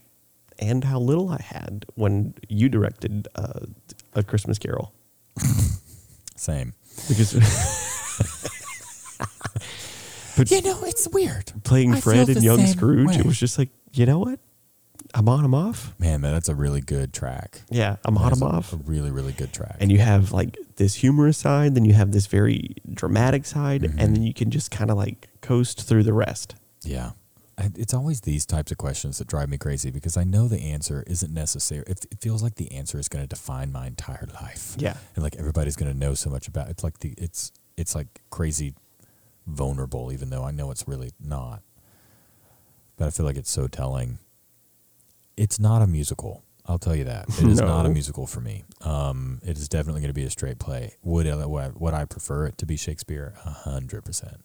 [0.60, 3.62] and how little I had when you directed uh,
[4.14, 4.94] a Christmas Carol
[6.36, 6.74] Same.
[7.08, 7.34] because
[10.38, 11.52] but You know, it's weird.
[11.64, 13.16] playing I Fred and young Scrooge, way.
[13.16, 14.40] it was just like you know what,
[15.16, 15.94] I'm on, I'm off.
[15.98, 17.62] Man, man, that's a really good track.
[17.70, 18.74] Yeah, I'm on, That is I'm off.
[18.74, 19.78] A really, really good track.
[19.80, 24.00] And you have like this humorous side, then you have this very dramatic side, Mm-hmm.
[24.00, 26.56] and then you can just kind of like coast through the rest.
[26.84, 27.12] Yeah.
[27.60, 31.04] It's always these types of questions that drive me crazy because I know the answer
[31.08, 31.84] isn't necessary.
[31.88, 34.76] It, it feels like the answer is going to define my entire life.
[34.78, 34.98] Yeah.
[35.16, 38.22] And like everybody's going to know so much about it's like the it's it's like
[38.30, 38.76] crazy
[39.48, 41.64] vulnerable even though I know it's really not.
[42.96, 44.20] But I feel like it's so telling.
[45.36, 46.44] It's not a musical.
[46.68, 47.30] I'll tell you that.
[47.30, 48.66] It is not a musical for me.
[48.82, 50.96] Um, it is definitely going to be a straight play.
[51.04, 53.34] Would would I prefer it to be Shakespeare?
[53.46, 54.44] A hundred percent.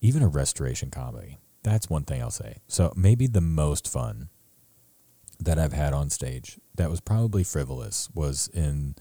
[0.00, 1.38] Even a restoration comedy.
[1.62, 2.56] That's one thing I'll say.
[2.66, 4.28] So maybe the most fun
[5.38, 8.94] that I've had on stage that was probably frivolous was in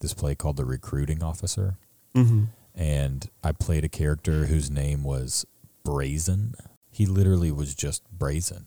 [0.00, 1.78] this play called The Recruiting Officer.
[2.14, 2.44] Mm-hmm.
[2.74, 5.46] And I played a character whose name was
[5.84, 6.54] Brazen.
[6.90, 8.66] He literally was just brazen.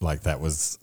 [0.00, 0.78] Like that was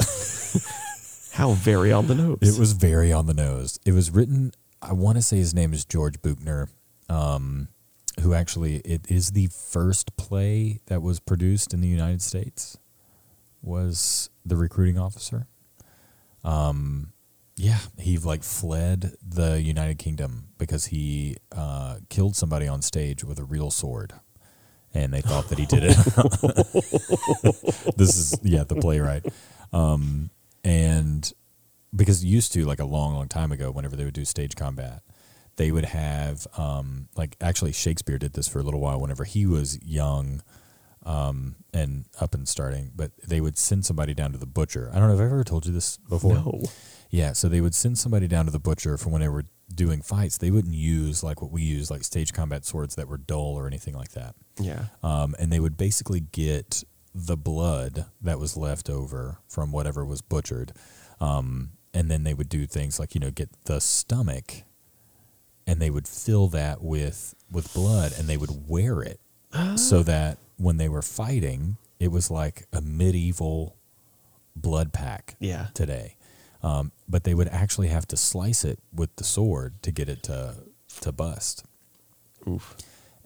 [1.34, 2.38] How very on the nose.
[2.42, 3.80] it was very on the nose.
[3.86, 4.52] It was written.
[4.82, 6.70] I want to say his name is George Buchner,
[7.10, 7.70] um,
[8.22, 12.78] who actually it is the first play that was produced in the United States.
[13.62, 15.48] Was the recruiting officer?
[16.44, 17.14] Um,
[17.56, 23.40] yeah, he like fled the United Kingdom because he uh, killed somebody on stage with
[23.40, 24.14] a real sword,
[24.94, 25.96] and they thought that he did it.
[27.98, 29.26] this is yeah the playwright,
[29.74, 30.30] um,
[30.64, 31.34] and
[31.96, 35.02] because used to like a long long time ago whenever they would do stage combat
[35.58, 39.46] they would have um like actually shakespeare did this for a little while whenever he
[39.46, 40.42] was young
[41.06, 42.92] um, and up and starting.
[42.96, 44.90] But they would send somebody down to the butcher.
[44.94, 46.34] I don't know if I've ever told you this before.
[46.34, 46.64] No.
[47.12, 50.02] Yeah, so they would send somebody down to the butcher for when they were doing
[50.02, 50.38] fights.
[50.38, 53.68] They wouldn't use like what we use, like stage combat swords that were dull or
[53.68, 54.36] anything like that.
[54.60, 54.86] Yeah.
[55.04, 56.84] Um, and they would basically get
[57.14, 60.74] the blood that was left over from whatever was butchered.
[61.22, 64.64] Um, and then they would do things like, you know, get the stomach
[65.68, 69.20] and they would fill that with, with blood and they would wear it
[69.76, 73.76] so that when they were fighting, it was like a medieval
[74.56, 75.68] blood pack Yeah.
[75.74, 76.16] today.
[76.64, 80.24] Um, but they would actually have to slice it with the sword to get it
[80.24, 80.56] to
[81.02, 81.64] to bust.
[82.48, 82.76] Oof.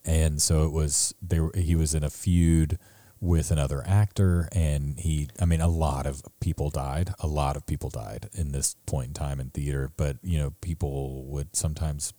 [0.03, 2.77] And so it was they were, he was in a feud
[3.21, 7.13] with another actor and he I mean a lot of people died.
[7.19, 10.53] A lot of people died in this point in time in theater, but you know,
[10.61, 12.11] people would sometimes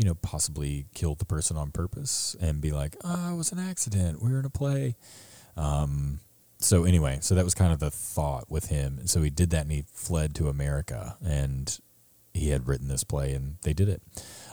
[0.00, 3.58] you know, possibly kill the person on purpose and be like, "Oh, it was an
[3.58, 4.22] accident.
[4.22, 4.96] We were in a play."
[5.58, 6.20] Um,
[6.58, 8.96] so anyway, so that was kind of the thought with him.
[8.98, 11.78] And so he did that and he fled to America and
[12.32, 14.00] he had written this play and they did it.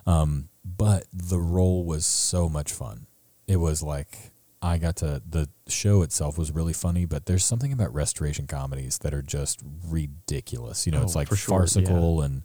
[0.06, 3.08] Um, but the role was so much fun.
[3.48, 4.32] It was like
[4.62, 8.98] I got to the show itself was really funny, but there's something about restoration comedies
[9.00, 10.86] that are just ridiculous.
[10.86, 12.44] You know, Oh, it's like sure, farcical and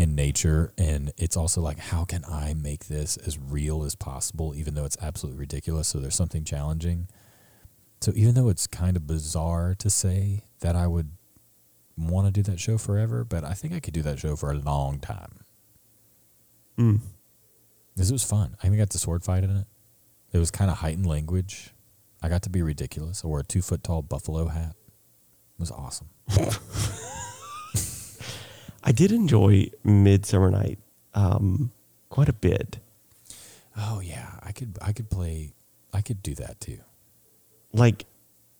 [0.00, 4.54] in nature and it's also like how can I make this as real as possible
[4.54, 5.88] even though it's absolutely ridiculous.
[5.88, 7.08] So there's something challenging.
[8.00, 11.10] So even though it's kind of bizarre to say that I would
[11.98, 14.50] want to do that show forever, but I think I could do that show for
[14.50, 15.40] a long time.
[16.78, 17.00] Mm.
[17.94, 18.56] This was fun.
[18.62, 19.66] I even got the sword fight in it.
[20.32, 21.74] It was kind of heightened language.
[22.22, 23.22] I got to be ridiculous.
[23.22, 24.76] I wore a two foot tall buffalo hat.
[24.78, 26.08] It was awesome.
[28.82, 30.78] I did enjoy Midsummer Night
[31.14, 31.70] um,
[32.08, 32.78] quite a bit.
[33.76, 35.52] Oh yeah, I could I could play
[35.92, 36.78] I could do that too.
[37.72, 38.06] Like,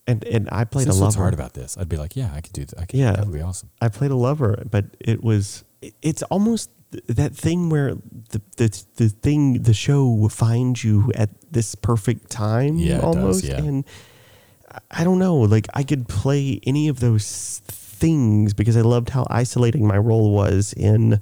[0.06, 1.24] and and I played This a is what's lover.
[1.24, 1.76] hard about this.
[1.78, 2.78] I'd be like, yeah, I could do that.
[2.78, 3.12] I could, Yeah.
[3.12, 3.70] that would be awesome.
[3.80, 6.70] I played a lover, but it was it- it's almost
[7.06, 7.94] that thing where
[8.30, 13.04] the the the thing the show finds you at this perfect time Yeah, it does,
[13.04, 13.56] almost yeah.
[13.58, 13.84] and
[14.70, 17.62] I- I don't know like I could play any of those
[18.00, 21.20] things because I loved how isolating my role was in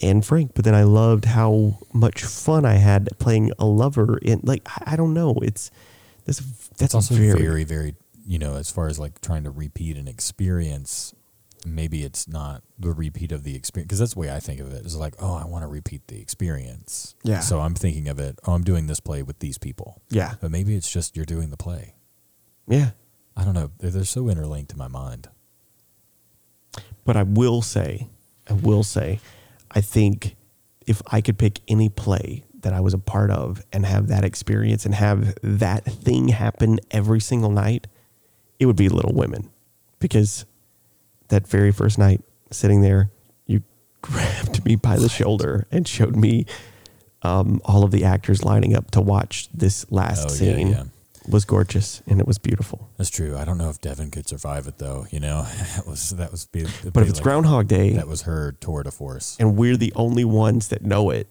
[0.00, 4.40] in Frank but then I loved how much fun I had playing a lover in
[4.42, 5.70] like I, I don't know it's
[6.26, 7.94] that's that's It's also very, very, very,
[8.26, 11.14] you know, as far as like trying to repeat an experience,
[11.64, 14.72] maybe it's not the repeat of the experience because that's the way I think of
[14.72, 14.84] it.
[14.84, 17.14] It's like, oh, I want to repeat the experience.
[17.22, 17.40] Yeah.
[17.40, 18.38] So I'm thinking of it.
[18.46, 21.50] Oh, I'm doing this play with these people, yeah but maybe it's just you're doing
[21.50, 21.94] the play.
[22.66, 22.90] yeah
[23.36, 23.70] I don't know.
[23.78, 25.28] They're, they're so interlinked in my mind.
[27.04, 28.08] But I will say,
[28.48, 29.20] I will say,
[29.70, 30.36] I think
[30.86, 34.24] if I could pick any play that I was a part of and have that
[34.24, 37.86] experience and have that thing happen every single night,
[38.58, 39.50] it would be Little Women.
[39.98, 40.44] Because
[41.28, 43.10] that very first night, sitting there,
[43.46, 43.62] you
[44.02, 46.46] grabbed me by the shoulder and showed me
[47.22, 50.68] um, all of the actors lining up to watch this last Oh, yeah, scene.
[50.68, 50.84] yeah.
[51.28, 52.88] Was gorgeous and it was beautiful.
[52.98, 53.36] That's true.
[53.36, 55.06] I don't know if Devin could survive it though.
[55.10, 55.42] You know,
[55.76, 56.46] that was that was.
[56.46, 59.36] Be, But be if it's like- Groundhog Day, that was her tour de force.
[59.40, 61.28] and we're the only ones that know it,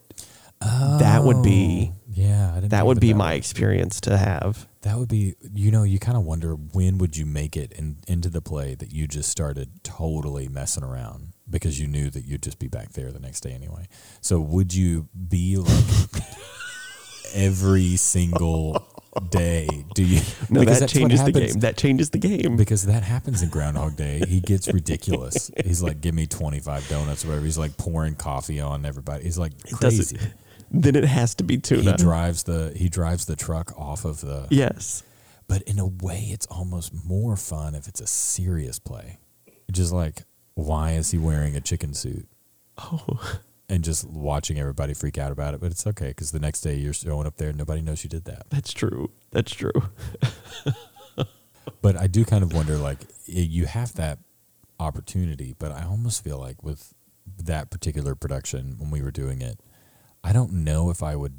[0.60, 2.50] that would be Oh, yeah.
[2.52, 4.66] I didn't that would be that my experience to have.
[4.82, 7.96] That would be, you know, you kind of wonder when would you make it in,
[8.06, 12.42] into the play that you just started totally messing around because you knew that you'd
[12.42, 13.88] just be back there the next day anyway.
[14.20, 16.22] So would you be like
[17.34, 18.86] every single
[19.30, 19.68] day?
[19.94, 20.20] Do you?
[20.50, 21.52] No, that changes the game.
[21.60, 22.56] That changes the game.
[22.56, 24.22] Because that happens in Groundhog Day.
[24.28, 25.50] He gets ridiculous.
[25.64, 29.24] He's like, "Give me twenty five donuts or whatever." He's like pouring coffee on everybody.
[29.24, 30.16] He's like crazy.
[30.16, 30.32] doesn't-
[30.70, 31.92] Then it has to be tuna.
[31.92, 35.02] He drives the he drives the truck off of the yes.
[35.46, 39.18] but in a way it's almost more fun if it's a serious play
[39.70, 42.26] just like why is he wearing a chicken suit
[42.78, 43.38] Oh,
[43.68, 46.74] and just watching everybody freak out about it but it's okay because the next day
[46.76, 49.10] you're showing up there and nobody knows you did that that's true.
[49.32, 49.72] That's true.
[51.82, 54.18] but i do kind of wonder like you have that
[54.78, 56.94] opportunity but i almost feel like with
[57.42, 59.60] that particular production when we were doing it
[60.22, 61.34] i don't know if i would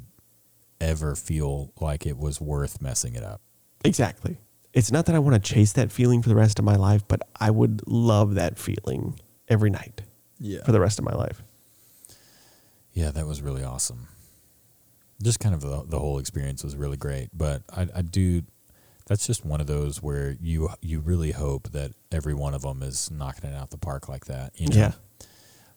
[0.80, 3.40] ever feel like it was worth messing it up
[3.84, 4.38] Exactly.
[4.72, 7.06] It's not that I want to chase that feeling for the rest of my life,
[7.06, 9.18] but I would love that feeling
[9.48, 10.02] every night
[10.40, 11.42] yeah for the rest of my life.
[12.98, 14.08] Yeah, that was really awesome.
[15.22, 18.42] Just kind of the, the whole experience was really great, but I, I do.
[19.06, 22.82] That's just one of those where you you really hope that every one of them
[22.82, 24.60] is knocking it out the park like that.
[24.60, 24.76] You know?
[24.76, 24.92] Yeah.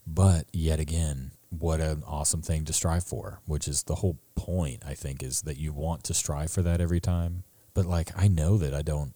[0.08, 4.82] But yet again, what an awesome thing to strive for, which is the whole point,
[4.84, 7.44] I think, is that you want to strive for that every time.
[7.76, 9.14] But like, I know that I don't,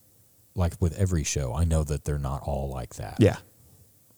[0.53, 3.17] like with every show, I know that they're not all like that.
[3.19, 3.37] Yeah.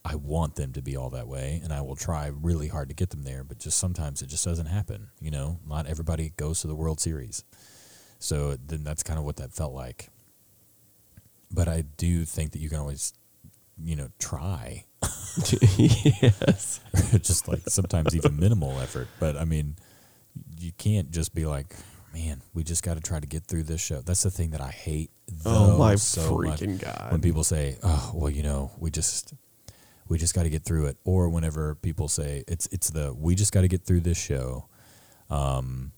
[0.09, 2.95] I want them to be all that way, and I will try really hard to
[2.95, 5.09] get them there, but just sometimes it just doesn't happen.
[5.19, 7.43] You know, not everybody goes to the World Series.
[8.19, 10.09] So then that's kind of what that felt like.
[11.51, 13.13] But I do think that you can always,
[13.83, 14.85] you know, try
[15.77, 16.79] yes.
[17.21, 19.09] just like sometimes even minimal effort.
[19.19, 19.75] But I mean,
[20.57, 21.75] you can't just be like,
[22.13, 24.01] man, we just got to try to get through this show.
[24.01, 25.11] That's the thing that I hate.
[25.45, 26.61] Oh my so much.
[26.61, 27.11] freaking god.
[27.11, 29.33] When people say, "Oh, well, you know, we just
[30.09, 33.35] we just got to get through it," or whenever people say, "It's it's the we
[33.35, 34.67] just got to get through this show,"
[35.29, 35.91] um,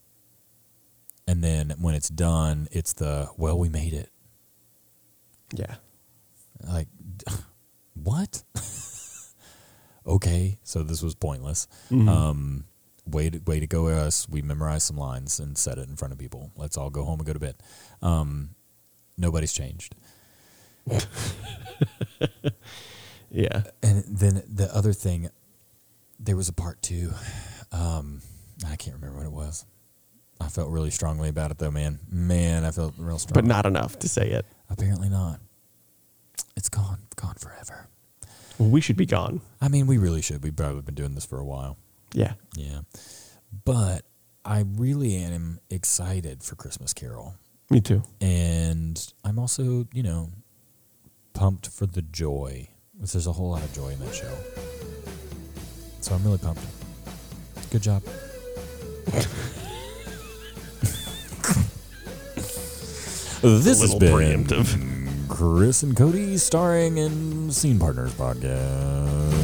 [1.27, 4.11] and then when it's done, it's the well, we made it.
[5.53, 5.75] yeah.
[6.67, 6.87] Like,
[7.93, 8.43] what?
[10.05, 11.67] okay, so this was pointless.
[11.91, 12.09] Mm-hmm.
[12.09, 12.65] Um,
[13.05, 14.27] way to, way to go, us.
[14.27, 16.51] We memorized some lines and said it in front of people.
[16.55, 17.55] Let's all go home and go to bed.
[18.01, 18.55] Um,
[19.17, 19.95] nobody's changed.
[23.31, 23.63] Yeah.
[23.83, 25.29] And then the other thing,
[26.19, 27.11] there was a part two.
[27.71, 28.21] Um,
[28.67, 29.65] I can't remember what it was.
[30.41, 31.99] I felt really strongly about it though, man.
[32.09, 33.33] Man, I felt real strong.
[33.33, 34.45] But not enough to say it.
[34.69, 35.39] apparently not.
[36.55, 37.87] It's gone, gone forever.
[38.57, 39.41] Well, we should be gone.
[39.61, 40.43] I mean, we really should.
[40.43, 41.77] We've probably been doing this for a while.
[42.13, 42.33] Yeah.
[42.55, 42.81] Yeah.
[43.65, 44.05] But
[44.43, 47.35] I really am excited for Christmas Carol.
[47.69, 48.03] Me too.
[48.19, 50.29] And I'm also, you know,
[51.33, 52.67] pumped for the joy.
[52.99, 54.31] There's a whole lot of joy in that show.
[56.01, 56.61] So I'm really pumped.
[57.71, 58.03] Good job.
[63.41, 65.27] this has been preemptive.
[65.29, 69.38] Chris and Cody starring in Scene Partners podcast.